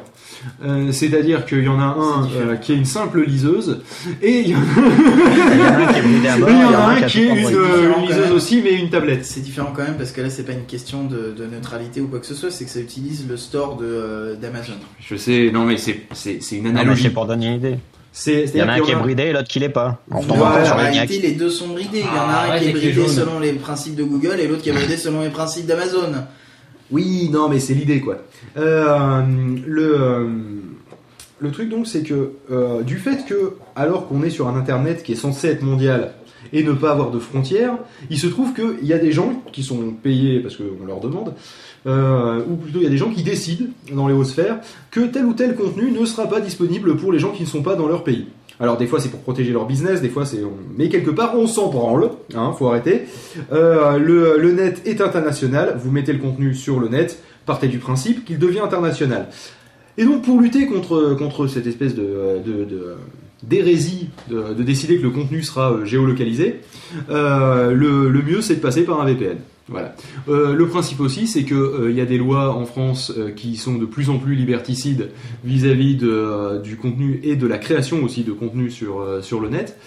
[0.65, 3.83] Euh, C'est-à-dire qu'il y en a un euh, qui est une simple liseuse
[4.23, 4.65] et il y en a, un
[7.03, 7.59] qui est tout
[8.01, 9.27] une liseuse aussi mais une tablette.
[9.27, 12.07] C'est différent quand même parce que là c'est pas une question de, de neutralité ou
[12.09, 14.73] quoi que ce soit, c'est que ça utilise le store de, euh, d'Amazon.
[15.01, 17.03] Je sais, non mais c'est c'est c'est une Non, analogie.
[17.03, 17.77] c'est pour donner une idée.
[18.13, 20.01] C'est Il y en a un qui est bridé et l'autre qui l'est pas.
[20.11, 22.01] En réalité, les deux sont bridés.
[22.01, 24.49] Il y en a Ah, un qui est bridé selon les principes de Google et
[24.49, 26.13] l'autre qui est bridé selon les principes d'Amazon.
[26.91, 28.17] Oui, non, mais c'est l'idée, quoi.
[28.57, 29.23] Euh,
[29.65, 30.27] le, euh,
[31.39, 35.05] le truc, donc, c'est que euh, du fait que, alors qu'on est sur un Internet
[35.05, 36.15] qui est censé être mondial
[36.53, 37.75] et ne pas avoir de frontières,
[38.11, 41.35] il se trouve qu'il y a des gens qui sont payés parce qu'on leur demande,
[41.87, 44.59] euh, ou plutôt il y a des gens qui décident dans les hautes sphères
[44.91, 47.63] que tel ou tel contenu ne sera pas disponible pour les gens qui ne sont
[47.63, 48.27] pas dans leur pays.
[48.59, 50.41] Alors des fois c'est pour protéger leur business, des fois c'est...
[50.77, 53.03] Mais quelque part on s'en branle, hein, faut arrêter.
[53.53, 58.25] Euh, le, net est international, vous mettez le contenu sur le net, partait du principe
[58.27, 59.29] qu'il devient international.
[59.97, 62.43] Et donc pour lutter contre, contre cette espèce de-
[63.43, 66.61] d'hérésie de, de décider que le contenu sera euh, géolocalisé,
[67.09, 69.39] euh, le, mieux c'est de passer par un VPN.
[69.69, 69.95] Voilà.
[70.29, 73.77] Euh, le principe aussi, c'est que euh, y a des lois en France qui sont
[73.77, 75.11] de plus en plus liberticides
[75.45, 79.01] vis-à-vis du contenu et de la création aussi de contenu sur,
[79.41, 79.79] le net,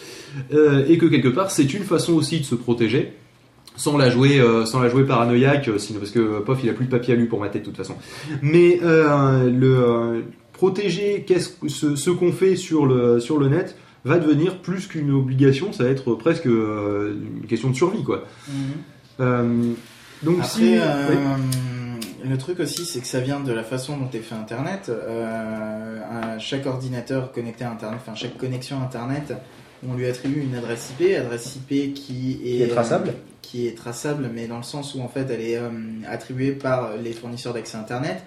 [0.87, 3.13] et que quelque part c'est une façon aussi de se protéger
[3.75, 7.15] sans la jouer sans la jouer paranoïaque parce que pof il a plus de papier
[7.15, 7.95] à lui pour ma tête de toute façon
[8.41, 10.23] mais le
[10.63, 11.25] protéger
[11.67, 15.83] ce, ce qu'on fait sur le sur le net va devenir plus qu'une obligation ça
[15.83, 18.23] va être presque euh, une question de survie quoi
[19.19, 19.73] Euh,
[20.23, 22.29] donc Après, si euh, oui.
[22.29, 24.89] le truc aussi, c'est que ça vient de la façon dont est fait Internet.
[24.89, 29.33] Euh, à chaque ordinateur connecté à Internet, enfin chaque connexion Internet,
[29.87, 33.09] on lui attribue une adresse IP, adresse IP qui est, Qui est traçable.
[33.09, 35.69] euh, qui est traçable, mais dans le sens où en fait elle est euh,
[36.07, 38.23] attribuée par les fournisseurs d'accès Internet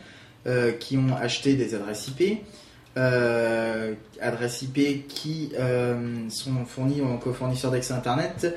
[0.47, 2.38] euh, qui ont acheté des adresses IP.
[2.97, 5.94] Euh, adresses IP qui euh,
[6.28, 8.55] sont fournies aux fournisseurs d'accès Internet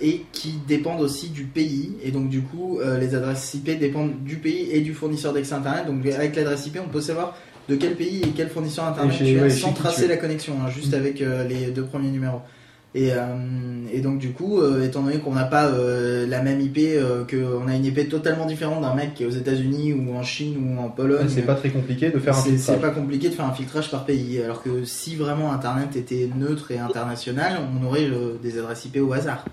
[0.00, 1.96] et qui dépendent aussi du pays.
[2.04, 5.86] Et donc, du coup, les adresses IP dépendent du pays et du fournisseur d'accès Internet.
[5.86, 7.36] Donc, avec l'adresse IP, on peut savoir
[7.68, 10.54] de quel pays et quel fournisseur Internet tu as ouais, chez sans tracer la connexion,
[10.62, 10.94] hein, juste Mm.
[10.94, 11.18] avec
[11.48, 12.42] les deux premiers numéros.
[12.96, 13.18] Et, euh,
[13.92, 16.80] et donc, du coup, euh, étant donné qu'on n'a pas euh, la même IP,
[17.30, 20.56] qu'on a une IP totalement différente d'un mec qui est aux États-Unis ou en Chine
[20.58, 21.26] ou en Pologne.
[21.28, 22.76] c'est pas très compliqué de faire un filtrage.
[22.76, 24.40] C'est pas compliqué de faire un filtrage par pays.
[24.42, 28.08] Alors que si vraiment Internet était neutre et international, on aurait
[28.42, 29.44] des adresses IP au hasard.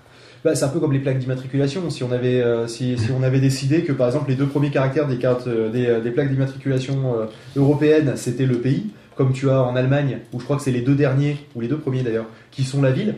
[0.44, 1.88] Bah, c'est un peu comme les plaques d'immatriculation.
[1.88, 4.70] Si on avait, euh, si, si on avait décidé que par exemple les deux premiers
[4.70, 7.26] caractères des cartes, euh, des, des plaques d'immatriculation euh,
[7.56, 10.80] européennes, c'était le pays, comme tu as en Allemagne, où je crois que c'est les
[10.82, 13.16] deux derniers ou les deux premiers d'ailleurs, qui sont la ville.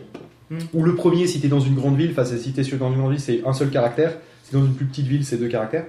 [0.49, 0.57] Mm.
[0.73, 2.97] Ou le premier, si t'es dans une grande ville, enfin si t'es sur- dans une
[2.99, 4.11] grande ville, c'est un seul caractère.
[4.43, 5.85] Si t'es dans une plus petite ville, c'est deux caractères.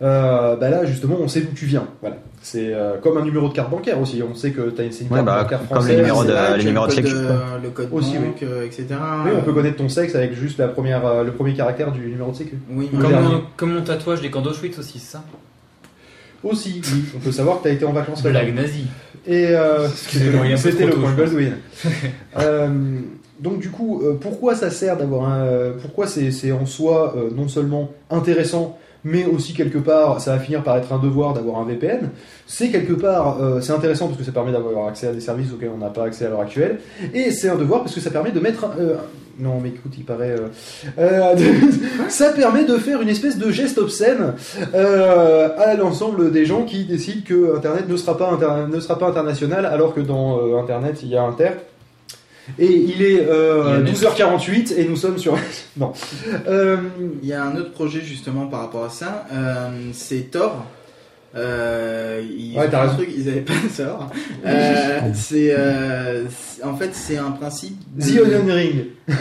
[0.00, 1.86] Euh, bah là justement, on sait d'où tu viens.
[2.00, 2.16] Voilà.
[2.40, 4.20] C'est euh, comme un numéro de carte bancaire aussi.
[4.28, 5.90] On sait que t'as une, c'est une Ouais, carte bah, bancaire comme française.
[5.90, 8.64] les numéros de- les numéros de le code, sécu, euh, le code Aussi, banque, euh,
[8.66, 8.86] etc.
[9.24, 12.00] Oui, on peut connaître ton sexe avec juste la première, euh, le premier caractère du
[12.00, 12.58] numéro de sécu.
[12.70, 15.24] Oui, Comme, mon- comme mon tatouage des camps d'Auschwitz aussi, c'est ça?
[16.44, 17.04] Aussi, oui.
[17.16, 18.40] On peut savoir que tu as été en vacances là-bas.
[18.40, 18.86] Blague nazie.
[19.26, 21.12] Et euh, c'était le point.
[21.12, 21.52] Goldwyn.
[22.38, 22.98] Euh,
[23.40, 27.28] donc du coup, euh, pourquoi ça sert d'avoir un, euh, pourquoi c'est en soi euh,
[27.34, 31.58] non seulement intéressant, mais aussi quelque part, ça va finir par être un devoir d'avoir
[31.60, 32.08] un VPN.
[32.46, 35.52] C'est quelque part, euh, c'est intéressant parce que ça permet d'avoir accès à des services
[35.52, 36.78] auxquels on n'a pas accès à l'heure actuelle,
[37.12, 38.94] et c'est un devoir parce que ça permet de mettre, euh,
[39.38, 40.48] non mais écoute, il paraît, euh,
[40.98, 41.42] euh, de-
[42.08, 44.34] ça permet de faire une espèce de geste obscène
[44.74, 48.98] euh, à l'ensemble des gens qui décident que Internet ne sera pas, inter- ne sera
[48.98, 51.50] pas international alors que dans euh, Internet il y a Inter.
[52.58, 55.36] Et il est euh, Il y a 12h48 et nous sommes sur...
[55.76, 55.92] non.
[56.48, 56.76] Euh,
[57.22, 60.64] Il y a un autre projet justement par rapport à ça, euh, c'est Tor.
[61.34, 64.10] Euh, ils, Ouais, un truc, ils avaient pas Tor.
[64.44, 66.24] Euh, c'est euh,
[66.64, 67.76] en fait c'est un principe.
[67.96, 68.84] de- The Onion Ring.
[69.08, 69.14] Euh,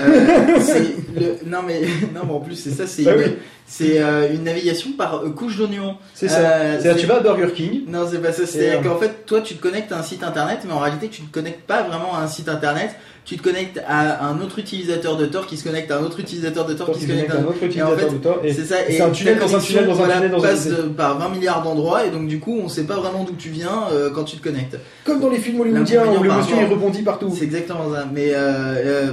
[1.15, 1.81] le- non mais
[2.13, 3.35] non mais en plus c'est ça c'est Ah oui.
[3.71, 5.95] C'est euh, une navigation par euh, couche d'oignon.
[6.13, 6.39] C'est ça.
[6.39, 7.83] Euh, c'est- tu vas à Burger King.
[7.87, 8.45] Non, c'est pas ça.
[8.45, 11.07] C'est-à-dire euh, qu'en fait, toi, tu te connectes à un site internet, mais en réalité,
[11.07, 12.89] tu ne te connectes pas vraiment à un site internet.
[13.23, 16.19] Tu te connectes à un autre utilisateur de Tor qui se connecte à un autre
[16.19, 18.41] utilisateur de Tor qui qui se connecte à un autre en utilisateur fait, de Tor.
[18.43, 18.75] C'est ça.
[18.87, 20.67] c'est Et un tunnel dans un tunnel dans un tunnel dans passe
[20.97, 23.83] par 20 milliards d'endroits, et donc du coup, on sait pas vraiment d'où tu viens
[23.93, 24.75] euh, quand tu te connectes.
[25.05, 27.31] comme dans les films hollywoodiens où le monsieur il rebondit partout.
[27.37, 28.07] C'est exactement ça.
[28.11, 28.33] Mais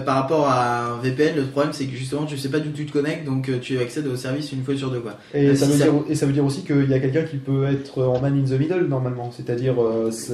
[0.07, 2.87] par rapport à un VPN, le problème, c'est que justement, tu sais pas d'où tu
[2.87, 5.19] te connectes, donc tu accèdes au service une fois sur deux, quoi.
[5.35, 6.99] Et Euh, ça, si veut ça- dire, et ça veut dire aussi qu'il y a
[6.99, 9.75] quelqu'un qui peut être en man in the middle normalement, c'est-à-dire.
[9.83, 10.33] euh, c'est-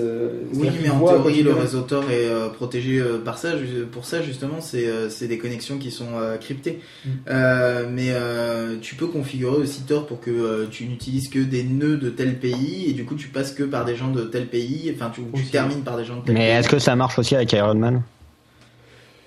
[0.55, 3.51] Oui, mais en théorie, le réseau Tor est euh, protégé euh, par ça.
[3.93, 6.81] Pour ça, justement, c'est euh, c'est des connexions qui sont euh, cryptées.
[7.05, 7.09] Mm.
[7.31, 11.63] Euh, mais euh, tu peux configurer aussi Tor pour que euh, tu n'utilises que des
[11.65, 14.47] nœuds de tel pays et du coup, tu passes que par des gens de tel
[14.47, 14.93] pays.
[14.95, 16.51] Enfin, tu, termines par des gens de tel Mais pays.
[16.59, 18.03] est-ce que ça marche aussi avec Iron Man?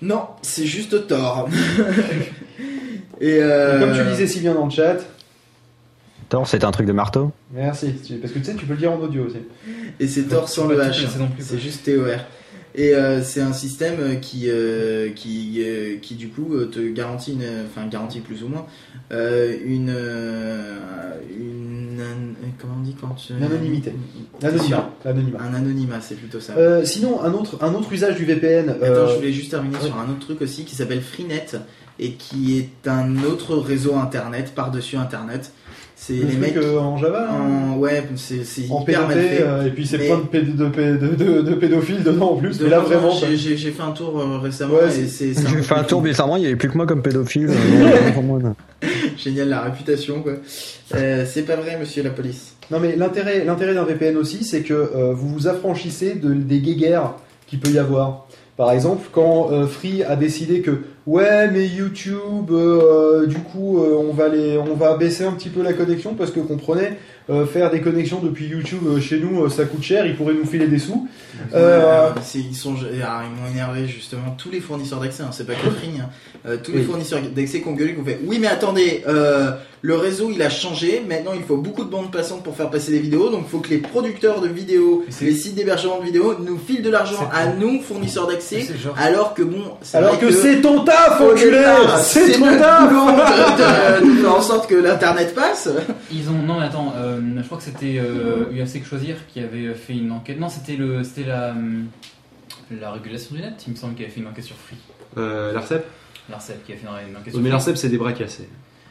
[0.00, 1.48] Non, c'est juste Tor.
[3.20, 4.96] et euh, Comme tu disais si bien dans le chat,
[6.28, 8.92] Thor, c'est un truc de marteau merci, parce que tu sais, tu peux le dire
[8.92, 9.38] en audio aussi.
[9.98, 11.06] Et c'est Tor sans le H.
[11.34, 12.06] plus, C'est juste TOR.
[12.74, 17.32] Et euh, c'est un système euh, qui, euh, qui, euh, qui du coup te garantit,
[17.32, 18.66] une, enfin garantit plus ou moins,
[19.10, 19.88] euh, une,
[21.30, 23.32] une, an- comment on dit quand tu...
[23.32, 23.94] Une anonymité.
[24.42, 24.90] L'anonymat.
[25.04, 25.38] L'anonymat.
[25.40, 26.52] Un anonymat, c'est plutôt ça.
[26.56, 28.68] Euh, sinon, un autre, un autre usage du VPN.
[28.70, 31.46] Attends, euh, je voulais juste terminer sur un autre truc aussi qui s'appelle Freenet
[31.98, 35.52] et qui est un autre réseau internet par-dessus internet.
[36.00, 39.42] C'est le les mecs euh, en Java, là, en ouais, c'est hyper mal P2P, fait.
[39.42, 42.56] euh, et puis c'est Mais- plein de, de, de, de- de pédophiles dedans en plus,
[42.56, 43.10] De mais là vraiment.
[43.10, 45.06] j'ai- fait un tour euh, récemment Ouais, J'ai
[45.62, 47.50] fait un tour bizarrement, il n'y avait plus que moi comme pédophile.
[47.50, 48.50] euh.
[49.16, 50.34] Génial la réputation quoi.
[50.94, 52.54] Euh, c'est pas vrai, monsieur la police.
[52.70, 56.60] Non mais l'intérêt, l'intérêt d'un VPN aussi, c'est que euh, vous vous affranchissez de, des
[56.60, 57.14] guéguerres
[57.46, 58.26] qu'il peut y avoir.
[58.56, 63.96] Par exemple, quand euh, Free a décidé que ouais mais YouTube, euh, du coup euh,
[64.08, 66.90] on va les, on va baisser un petit peu la connexion parce que comprenez,
[67.30, 70.34] euh, faire des connexions depuis YouTube euh, chez nous euh, ça coûte cher, ils pourraient
[70.34, 71.08] nous filer des sous.
[71.54, 75.54] Euh, ils sont, ah, ils m'ont énervé justement tous les fournisseurs d'accès, hein, c'est pas
[75.54, 76.56] que Free, hein.
[76.64, 76.84] Tous les Oui.
[76.84, 79.50] fournisseurs d'accès qui ont gueulé, qui ont fait oui mais attendez, euh,
[79.82, 82.90] le réseau il a changé, maintenant il faut beaucoup de bandes passantes pour faire passer
[82.92, 86.34] des vidéos, donc il faut que les producteurs de vidéos, les sites d'hébergement de vidéos
[86.40, 90.60] nous filent de l'argent à nous fournisseurs d'accès, alors que bon, c'est alors que, c'est
[90.60, 91.64] ton taf, enculé,
[91.98, 92.90] c'est ton taf.
[92.90, 95.68] de, de- de faire en sorte que l'internet passe.
[96.12, 99.40] Ils ont non mais attends, euh, je crois que c'était euh, UFC que choisir qui
[99.40, 100.38] avait fait une enquête.
[100.40, 101.86] Non, c'était le c'était la hum,
[102.80, 103.54] la régulation du net.
[103.66, 104.76] Il me semble qu'il avait fait une enquête sur Free.
[105.16, 105.86] Euh, L'Arcep
[106.30, 107.50] L'Arcep qui a fait une enquête Oui, sur Mais Free.
[107.52, 108.48] l'Arcep c'est des bras cassés.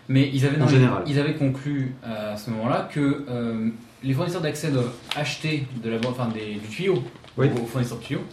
[0.09, 1.03] Mais ils avaient, En non, général.
[1.05, 3.67] ils avaient conclu euh, à ce moment-là que euh,
[4.03, 7.03] les fournisseurs d'accès doivent acheter de la, enfin, des, du tuyau
[7.37, 7.49] Oui.
[7.61, 8.23] aux fournisseurs de tuyaux.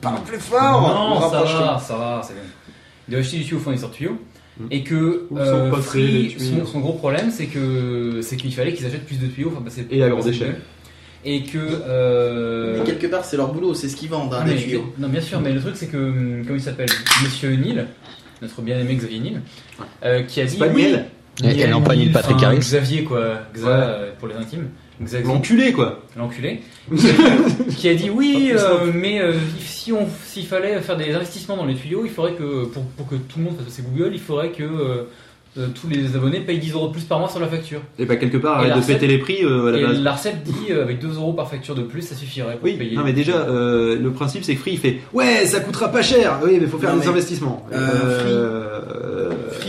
[0.00, 0.80] Parle plus fort.
[0.80, 2.40] non, ça va, ça va, c'est bon.
[3.08, 4.18] Doivent acheter du tuyau aux fournisseurs de tuyaux.
[4.60, 4.64] Mm.
[4.70, 8.72] Et que euh, pas Free, les son, son gros problème, c'est que c'est qu'il fallait
[8.74, 10.56] qu'ils achètent plus de tuyaux, enfin, passer Et à grande échelle.
[11.24, 14.54] Et que euh, Mais quelque part c'est leur boulot, c'est ce qu'ils vendent, hein, mais-
[14.54, 14.92] des tuyaux.
[14.98, 16.88] non, bien sûr, mais le truc c'est que, hum, comment il s'appelle?
[17.24, 17.86] Monsieur Nil,
[18.42, 19.40] notre bien-aimé Xavier Nil,
[20.04, 21.04] euh, qui a dit pas oui, Niel
[21.44, 22.58] Et, et non pas Neil Patrick enfin, Harris.
[22.58, 23.70] Xavier quoi, Xa Ouais.
[23.72, 24.68] euh, pour les intimes.
[25.24, 26.00] L'enculé quoi.
[26.16, 26.60] l'enculé,
[26.96, 30.96] qui, a dit- qui a dit oui, euh, mais euh, si on, s'il fallait faire
[30.96, 33.80] des investissements dans les tuyaux, il faudrait que pour, pour que tout le monde fasse
[33.82, 35.04] Google, il faudrait que euh,
[35.74, 37.80] tous les abonnés payent 10 euros de plus par mois sur la facture.
[37.98, 40.00] Et bah quelque part arrête de péter les prix à la Et base.
[40.00, 42.96] l'Arcep dit avec 2 euros par facture de plus, ça suffirait pour Oui, payer.
[42.96, 46.38] non mais déjà, le principe c'est que Free il fait Ouais, ça coûtera pas cher
[46.44, 47.66] Oui, mais faut faire Non, des investissements.
[47.70, 47.78] Free-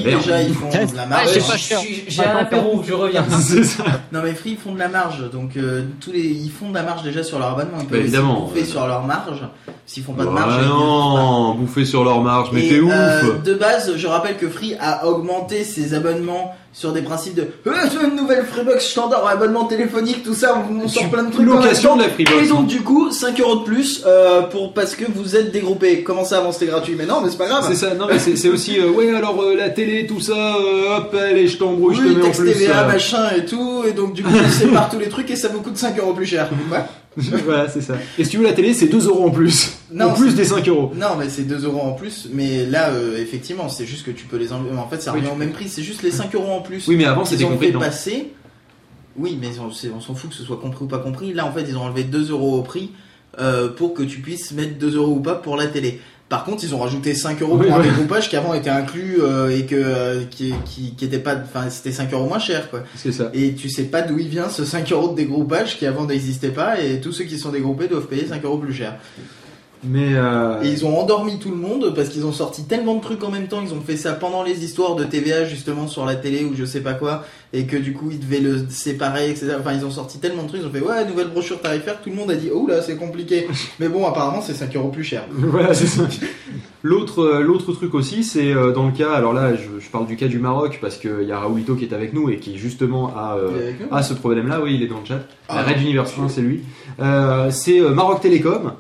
[0.02, 0.22] Free merde.
[0.22, 1.28] déjà ils font de la marge.
[1.32, 1.80] C'est pas cher.
[1.82, 3.26] J'ai- J'ai un apéro, je reviens.
[3.42, 3.84] C'est ça.
[4.12, 6.74] Non mais Free ils font de la marge, donc euh, tous les ils font de
[6.76, 7.78] la marge déjà sur leur abonnement.
[7.80, 8.42] Ils Bah, peuvent aussi évidemment.
[8.48, 9.42] bouffer sur leur marge.
[9.90, 13.56] S'ils font pas de marge, non, bouffer sur leur marge, mais t'es ouf euh, De
[13.56, 18.08] base, je rappelle que Free a augmenté ses abonnements sur des principes de euh, c'est
[18.08, 21.44] une nouvelle Freebox standard, abonnement téléphonique, tout ça, on, on sort plein de trucs.
[21.44, 22.46] Location de la Freebox.
[22.46, 26.04] Et donc du coup, 5 euros de plus euh, pour parce que vous êtes dégroupé.
[26.04, 26.94] Comment ça avant c'était gratuit?
[26.96, 27.66] Mais non, mais c'est pas grave.
[27.68, 30.34] C'est ça, non mais c'est c'est aussi, euh, ouais alors euh, la télé, tout ça,
[30.56, 32.54] euh, hop, allez, je t'embrouille, je te Oui, mets en plus.
[32.54, 35.48] TVA, machin et tout, et donc du coup, je sépare tous les trucs et ça
[35.48, 36.48] vous coûte 5 euros plus cher.
[36.72, 36.78] Ouais.
[37.46, 37.96] voilà, c'est ça.
[38.18, 39.78] Et si tu veux la télé, c'est 2 euros en plus.
[39.92, 40.92] Non, en plus des 5 euros.
[40.96, 44.26] Non, mais c'est 2 euros en plus, mais là, euh, effectivement, c'est juste que tu
[44.26, 44.72] peux les enlever.
[44.78, 46.88] En fait, ça revient au même prix, c'est juste les 5 euros en plus.
[46.88, 47.80] Oui, mais avant c'était ont compris fait dedans.
[47.86, 48.34] passer.
[49.18, 51.34] Oui, mais on s'en fout que ce soit compris ou pas compris.
[51.34, 52.92] Là, en fait, ils ont enlevé 2 euros au prix
[53.40, 56.00] euh, pour que tu puisses mettre 2 euros ou pas pour la télé.
[56.30, 57.88] Par contre, ils ont rajouté 5 euros Oui, pour un ouais.
[57.90, 61.70] dégroupage qui avant était inclus euh, et que euh, qui, qui, qui était pas, enfin,
[61.72, 62.84] c'était 5 euros moins cher, quoi.
[62.96, 63.32] C'est ça.
[63.34, 66.50] Et tu sais pas d'où il vient ce 5 euros de dégroupage qui avant n'existait
[66.52, 68.96] pas et tous ceux qui sont dégroupés doivent payer 5 euros plus cher.
[69.84, 73.02] Mais euh, Et ils ont endormi tout le monde parce qu'ils ont sorti tellement de
[73.02, 73.62] trucs en même temps.
[73.62, 76.66] Ils ont fait ça pendant les histoires de TVA justement sur la télé ou je
[76.66, 77.24] sais pas quoi.
[77.54, 79.56] Et que du coup ils devaient le séparer, etc.
[79.60, 80.62] Enfin ils ont sorti tellement de trucs.
[80.62, 82.02] Ils ont fait ouais, nouvelle brochure tarifaire.
[82.02, 83.48] Tout le monde a dit oh là c'est compliqué.
[83.80, 85.24] Mais bon, apparemment c'est 5 euros plus cher.
[85.32, 86.04] Voilà, c'est ça.
[86.82, 89.12] L'autre, euh, l'autre truc aussi, c'est euh, dans le cas.
[89.12, 91.84] Alors là, je, je parle du cas du Maroc parce qu'il y a Raoulito qui
[91.84, 94.62] est avec nous et qui justement a, euh, ce problème-là.
[94.64, 95.20] Oui, il est dans le chat.
[95.50, 96.62] Ah, La Red Universe 1, c'est lui.
[97.02, 98.74] Euh, c'est Maroc Télécom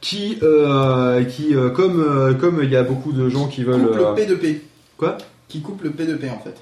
[0.00, 3.80] qui, euh, qui euh, comme euh, comme il y a beaucoup de gens qui veulent.
[3.88, 4.58] Coupe le P2P.
[4.96, 5.18] Quoi?
[5.48, 6.56] Qui coupe le P2P en fait.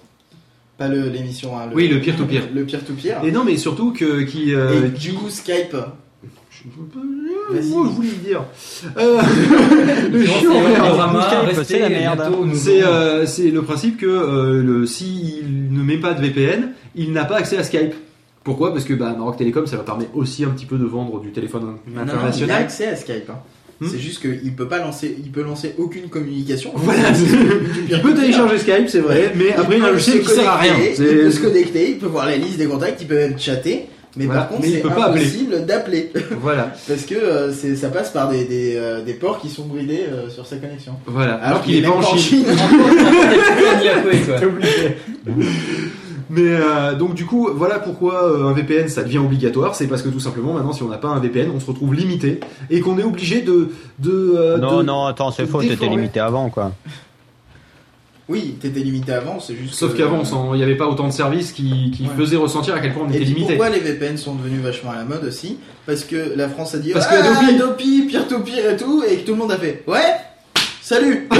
[0.78, 1.56] Pas le- l'émission.
[1.58, 2.48] Hein, Oui, le peer-to-peer.
[2.54, 3.18] Le peer-to-peer.
[3.24, 4.54] Et non, mais surtout que qui.
[4.54, 5.76] euh, Et qui- du coup Skype.
[6.66, 8.42] Moi, je voulais le dire.
[8.96, 9.20] Euh,
[10.12, 10.52] le chiant,
[11.64, 12.18] c'est merde.
[12.18, 12.54] La merde.
[12.54, 17.24] C'est euh, le principe que euh, le, s'il ne met pas de VPN, il n'a
[17.26, 17.92] pas accès à Skype.
[18.44, 18.72] Pourquoi?
[18.72, 21.30] Parce que bah, Maroc Télécom, ça leur permet aussi un petit peu de vendre du
[21.32, 22.62] téléphone Non, non, il a international.
[22.62, 23.30] accès à Skype.
[23.30, 23.38] hein.
[23.80, 23.88] Hmm.
[23.90, 26.70] C'est juste qu'il peut pas lancer, il peut lancer aucune communication.
[26.76, 27.08] Voilà,
[27.90, 30.58] il peut télécharger Skype, c'est vrai, mais après il a un logiciel qui sert à
[30.58, 30.74] rien.
[30.80, 33.86] Il peut se connecter, il peut voir la liste des contacts, il peut même chatter.
[34.16, 36.12] Mais Voilà, par contre, c'est impossible d'appeler.
[36.40, 39.64] Voilà, Parce que euh, c'est- ça passe par des, des, euh, des ports qui sont
[39.66, 40.92] bridés euh, sur sa connexion.
[41.06, 41.34] voilà.
[41.34, 42.44] Alors, qu'il est pas en Chine.
[45.26, 45.32] Il
[46.30, 50.02] Mais euh, donc du coup, voilà pourquoi euh, un VPN ça devient obligatoire, c'est parce
[50.02, 52.80] que tout simplement maintenant si on n'a pas un VPN, on se retrouve limité et
[52.80, 56.48] qu'on est obligé de de euh, Non, de- non, attends, c'est faux, t'étais limité avant,
[56.50, 56.72] quoi.
[58.26, 59.74] Oui, t'étais limité avant, c'est juste.
[59.74, 60.22] Sauf qu'avant,
[60.54, 62.08] il n'y avait pas autant de services qui, qui Ouais.
[62.16, 63.48] faisaient ressentir à quel point on Et était limité.
[63.56, 65.58] pourquoi les VPN sont devenus vachement à la mode aussi?
[65.84, 69.16] Parce que la France a dit Parce ah, que Adopi- Adopi, peer-to-peer et tout, et
[69.18, 70.14] que tout le monde a fait ouais,
[70.80, 71.28] salut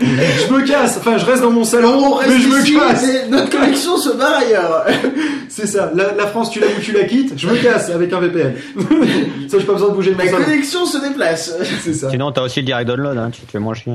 [0.00, 0.96] je me casse.
[0.98, 3.04] Enfin, je reste dans mon salon, mais je me casse.
[3.06, 4.84] mais notre connexion se barre ailleurs.
[5.48, 5.90] C'est ça.
[5.94, 7.32] La, la France, tu la ou tu la quittes.
[7.36, 8.54] Je me casse avec un VPN.
[9.48, 11.54] ça, j'ai pas besoin de bouger de mon La connexion se déplace.
[11.82, 12.10] C'est ça.
[12.10, 13.92] Sinon, t'as aussi le direct download, hein, tu te fais moins chier.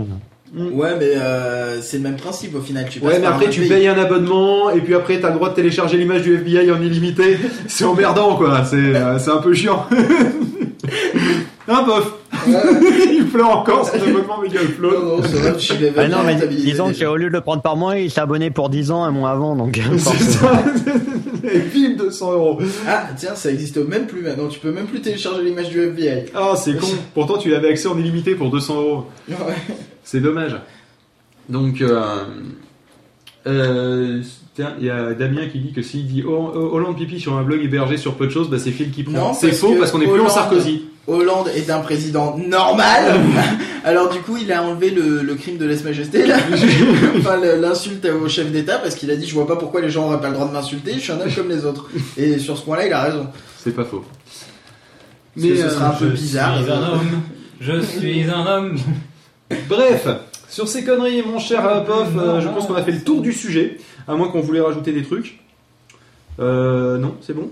[0.55, 2.85] Ouais, mais euh, c'est le même principe au final.
[2.87, 3.69] Tu passes Ouais, mais après tu pays.
[3.69, 6.79] payes un abonnement et puis après t'as le droit de télécharger l'image du FBI en
[6.79, 7.39] illimité.
[7.67, 8.63] C'est emmerdant quoi.
[8.63, 9.87] C'est euh, c'est un peu chiant.
[11.67, 12.13] Un bof.
[13.11, 15.03] il pleure encore son abonnement méga Non, upload.
[15.05, 17.61] non, ça va, je suis level Ah non, mais disons qu'au lieu de le prendre
[17.61, 20.63] par mois, il s'est abonné pour 10 ans, un mois avant, donc C'est ça.
[21.43, 22.59] Et bim 200 euros.
[22.87, 24.47] Ah, tiens, ça existe même plus maintenant.
[24.47, 26.25] Tu peux même plus télécharger l'image du FBI.
[26.33, 26.87] Ah c'est con.
[27.13, 29.05] Pourtant tu avais accès en illimité pour 200 euros.
[29.29, 29.35] Ouais.
[30.03, 30.55] C'est dommage.
[31.49, 32.23] Donc, euh,
[33.47, 34.21] euh,
[34.57, 37.63] il y a Damien qui dit que s'il dit Ho- Hollande pipi sur un blog
[37.63, 39.13] hébergé sur peu de choses, bah c'est Phil qui prend.
[39.29, 40.85] Non, C'est faux parce qu'on est plus en Sarkozy.
[41.07, 43.19] Hollande est un président normal.
[43.83, 46.37] Alors du coup, il a enlevé le, le crime de lèse-majesté, là.
[47.17, 49.89] enfin, le- l'insulte au chef d'État, parce qu'il a dit, je vois pas pourquoi les
[49.89, 50.93] gens auraient pas le droit de m'insulter.
[50.93, 51.89] Je suis un homme comme les autres.
[52.17, 53.27] Et sur ce point-là, il a raison.
[53.57, 54.05] C'est pas faux.
[55.35, 56.61] Parce que ce euh, sera un peu Je bizarre.
[56.61, 57.21] suis un homme.
[57.59, 58.75] Je suis un homme.
[59.67, 60.07] Bref,
[60.49, 63.33] sur ces conneries, mon cher Pof, euh, je pense qu'on a fait le tour du
[63.33, 63.77] sujet,
[64.07, 65.39] à moins qu'on voulait rajouter des trucs.
[66.39, 67.49] Euh, non, c'est bon.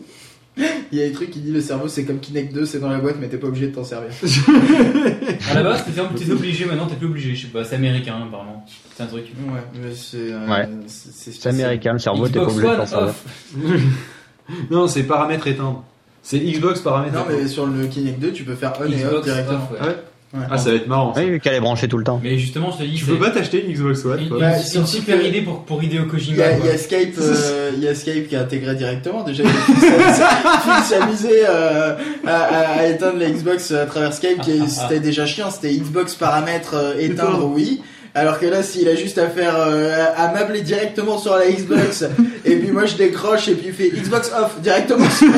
[0.57, 2.89] Il y a des trucs qui dit le cerveau c'est comme Kinect 2, c'est dans
[2.89, 4.09] la boîte, mais t'es pas obligé de t'en servir.
[5.49, 7.33] À la base, t'étais obligé, maintenant t'es plus obligé.
[7.35, 8.65] Je sais pas, c'est américain apparemment.
[8.95, 9.25] C'est un truc.
[9.47, 10.17] Ouais, mais c'est.
[10.33, 10.67] euh, Ouais.
[10.87, 13.13] c'est- américain, le cerveau, t'es pas obligé de t'en servir.
[14.69, 15.85] Non, c'est paramètres éteindre.
[16.23, 19.23] C'est Xbox paramètres Non, mais sur le Kinect 2, tu peux faire on et off
[19.23, 19.57] directement.
[19.63, 19.77] off, ouais.
[19.79, 19.97] Ah ouais
[20.33, 20.39] Ouais.
[20.49, 21.13] Ah, ça va être marrant.
[21.13, 21.19] ça.
[21.21, 22.21] Oui, vu qu'elle est branchée tout le temps.
[22.23, 24.39] Mais justement, je te dis, Tu c'est peux pas t'acheter une Xbox One, une, une-
[24.39, 26.37] Bah, une surtout super que- idée pour, pour Hideo Il Kojima.
[26.37, 26.65] y, a, quoi.
[26.65, 29.23] il y a Skype, euh, il y a Skype qui est intégré directement.
[29.23, 34.61] Déjà, il faut s'amuser euh, à, à- à éteindre la Xbox à travers Skype, qui
[34.69, 35.51] c'était déjà chiant.
[35.51, 37.81] C'était Xbox paramètres euh, éteindre, oui.
[38.13, 42.03] Alors que là, s'il a juste à faire euh, à m'appeler directement sur la Xbox,
[42.45, 45.09] et puis moi je décroche et puis il fait Xbox off directement.
[45.09, 45.27] Sur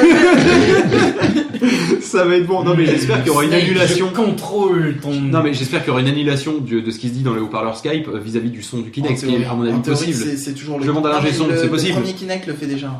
[2.01, 2.63] ça va être bon.
[2.63, 4.09] Non, mais j'espère qu'il y aura une annulation.
[4.09, 5.11] Je contrôle ton.
[5.11, 7.41] Non, mais j'espère qu'il y aura une annulation de ce qui se dit dans les
[7.41, 10.17] haut-parleurs Skype euh, vis-à-vis du son du Kinect, ce qui est à mon avis possible.
[10.37, 10.83] c'est- toujours le.
[10.83, 11.95] Je demande à l'ingé son, c'est possible.
[11.95, 12.91] Le premier Kinect le fait déjà.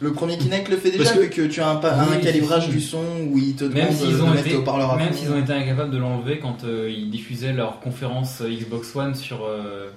[0.00, 2.16] Le premier Kinect le fait déjà Parce que- vu que tu as un, pa- un
[2.16, 4.92] calibrage du son où il te demande Même s'ils de ont mettre été, au parleur
[4.92, 8.48] à même s'ils ont été incapables de l'enlever quand euh, ils diffusaient leur conférence euh,
[8.48, 9.88] Xbox One sur euh,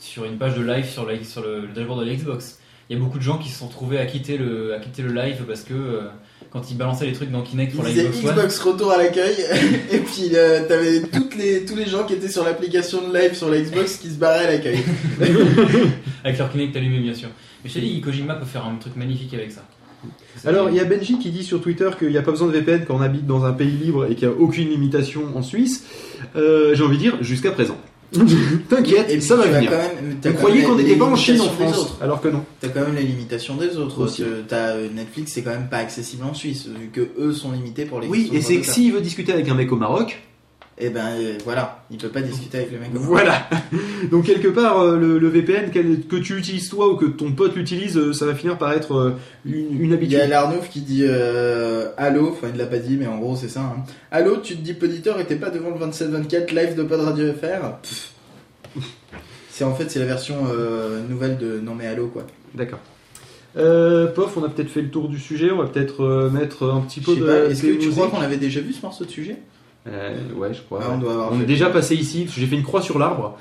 [0.00, 2.58] sur une page de live sur la sur le, le dashboard de la Xbox.
[2.90, 5.02] Il y a beaucoup de gens qui se sont trouvés à quitter le à quitter
[5.02, 6.00] le live parce que euh,
[6.50, 9.36] quand ils balançaient les trucs dans Kinect pour la Xbox One, Xbox retour à l'accueil
[9.92, 13.34] et puis euh, t'avais toutes les tous les gens qui étaient sur l'application de live
[13.34, 14.80] sur la Xbox qui se barraient à l'accueil.
[16.24, 17.28] avec leur Kinect allumé bien sûr.
[17.64, 19.62] Mais je t'ai dit, Kojima peut faire un truc magnifique avec ça.
[20.44, 22.52] Alors, il y a Benji qui dit sur Twitter qu'il n'y a pas besoin de
[22.52, 25.42] VPN quand on habite dans un pays libre et qu'il n'y a aucune limitation en
[25.42, 25.84] Suisse.
[26.34, 27.76] Euh, J'ai envie de dire, jusqu'à présent.
[28.68, 29.70] T'inquiète, ça va as venir.
[29.70, 30.16] quand même.
[30.20, 31.98] t'as Vous croyez qu'on n'était pas en Chine en France autres.
[32.02, 32.44] Alors que non.
[32.60, 34.02] T'as quand même les limitations des autres.
[34.02, 34.22] Aussi.
[34.22, 37.52] Euh, T'as euh, Netflix, c'est quand même pas accessible en Suisse vu que eux sont
[37.52, 38.08] limités pour les.
[38.08, 40.20] Oui, et c'est que s'il veut discuter avec un mec au Maroc,
[40.78, 42.88] Et ben euh, voilà, il peut pas discuter avec le mec.
[42.94, 43.46] voilà.
[44.10, 47.54] Donc quelque part, euh, le, le VPN, que tu utilises toi ou que ton pote
[47.54, 49.14] l'utilise, euh, ça va finir par être
[49.44, 50.18] une, une Il y habitude.
[50.20, 53.48] a Larnouf qui dit euh, Allô, enfin il l'a pas dit, mais en gros c'est
[53.50, 53.60] ça.
[53.60, 53.84] Hein.
[54.10, 57.32] Allô, tu te dis poditeur et t'es pas devant le 27-24 live de Pod Radio
[57.32, 58.80] FR.
[59.50, 62.26] C'est en fait c'est la version euh, nouvelle de Non mais Allô quoi.
[62.54, 62.80] D'accord.
[63.58, 66.80] Euh, Pof, on a peut-être fait le tour du sujet, on va peut-être mettre un
[66.80, 67.50] petit peu de.
[67.50, 69.36] est-ce que tu crois qu'on avait déjà vu ce morceau de sujet?
[69.86, 70.80] Ouais, je crois.
[70.84, 72.98] Ah, on doit avoir on fait est déjà passé ici, j'ai fait une croix sur
[72.98, 73.36] l'arbre.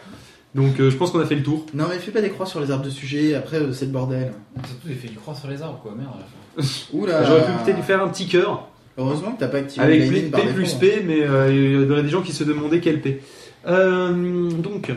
[0.54, 1.66] Donc euh, je pense qu'on a fait le tour.
[1.74, 3.92] Non mais fais pas des croix sur les arbres de sujet, après euh, c'est le
[3.92, 4.34] bordel.
[4.66, 6.12] Surtout, j'ai fait du croix sur les arbres quoi, merde.
[6.94, 8.68] Oula J'aurais pu peut-être lui faire un petit cœur
[8.98, 10.74] Heureusement que t'as pas activé avec le P, plus.
[10.74, 13.22] P, mais euh, il y aurait des gens qui se demandaient quel P.
[13.66, 14.92] Euh, donc,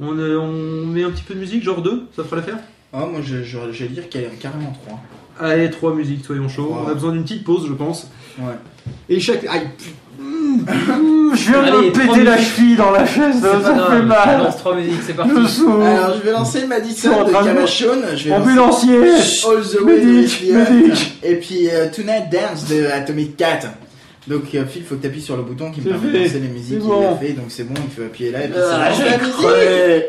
[0.00, 2.58] on, euh, on met un petit peu de musique, genre 2, ça fera l'affaire?
[2.92, 5.00] Ah moi je- je- j'allais dire qu'il y a carrément 3.
[5.40, 6.74] Allez, 3 musiques, soyons chauds.
[6.84, 8.10] On a besoin d'une petite pause, je pense.
[8.38, 8.54] Ouais.
[9.08, 9.44] Et chaque.
[9.46, 9.68] Aïe
[10.18, 12.38] Je viens Allez, trois musiques.
[12.56, 15.30] cheville dans la chaise, pas grave, on lance trois musiques, c'est parti.
[15.30, 19.80] Alors je vais lancer Madison de train de- Camachone, je vais lancer Ambulancier All the
[19.82, 20.52] Way de Medic.
[20.52, 21.18] Medic.
[21.22, 23.60] Et puis euh, Tonight Dance de Atomic Cat.
[24.26, 26.24] Donc euh, Phil, faut que t'appuies sur le bouton qui me permet de fait.
[26.24, 26.78] lancer les musiques.
[26.80, 27.00] Il bon.
[27.02, 30.06] l'a fait, donc c'est bon, il faut appuyer là et puis Ah, c'est j'ai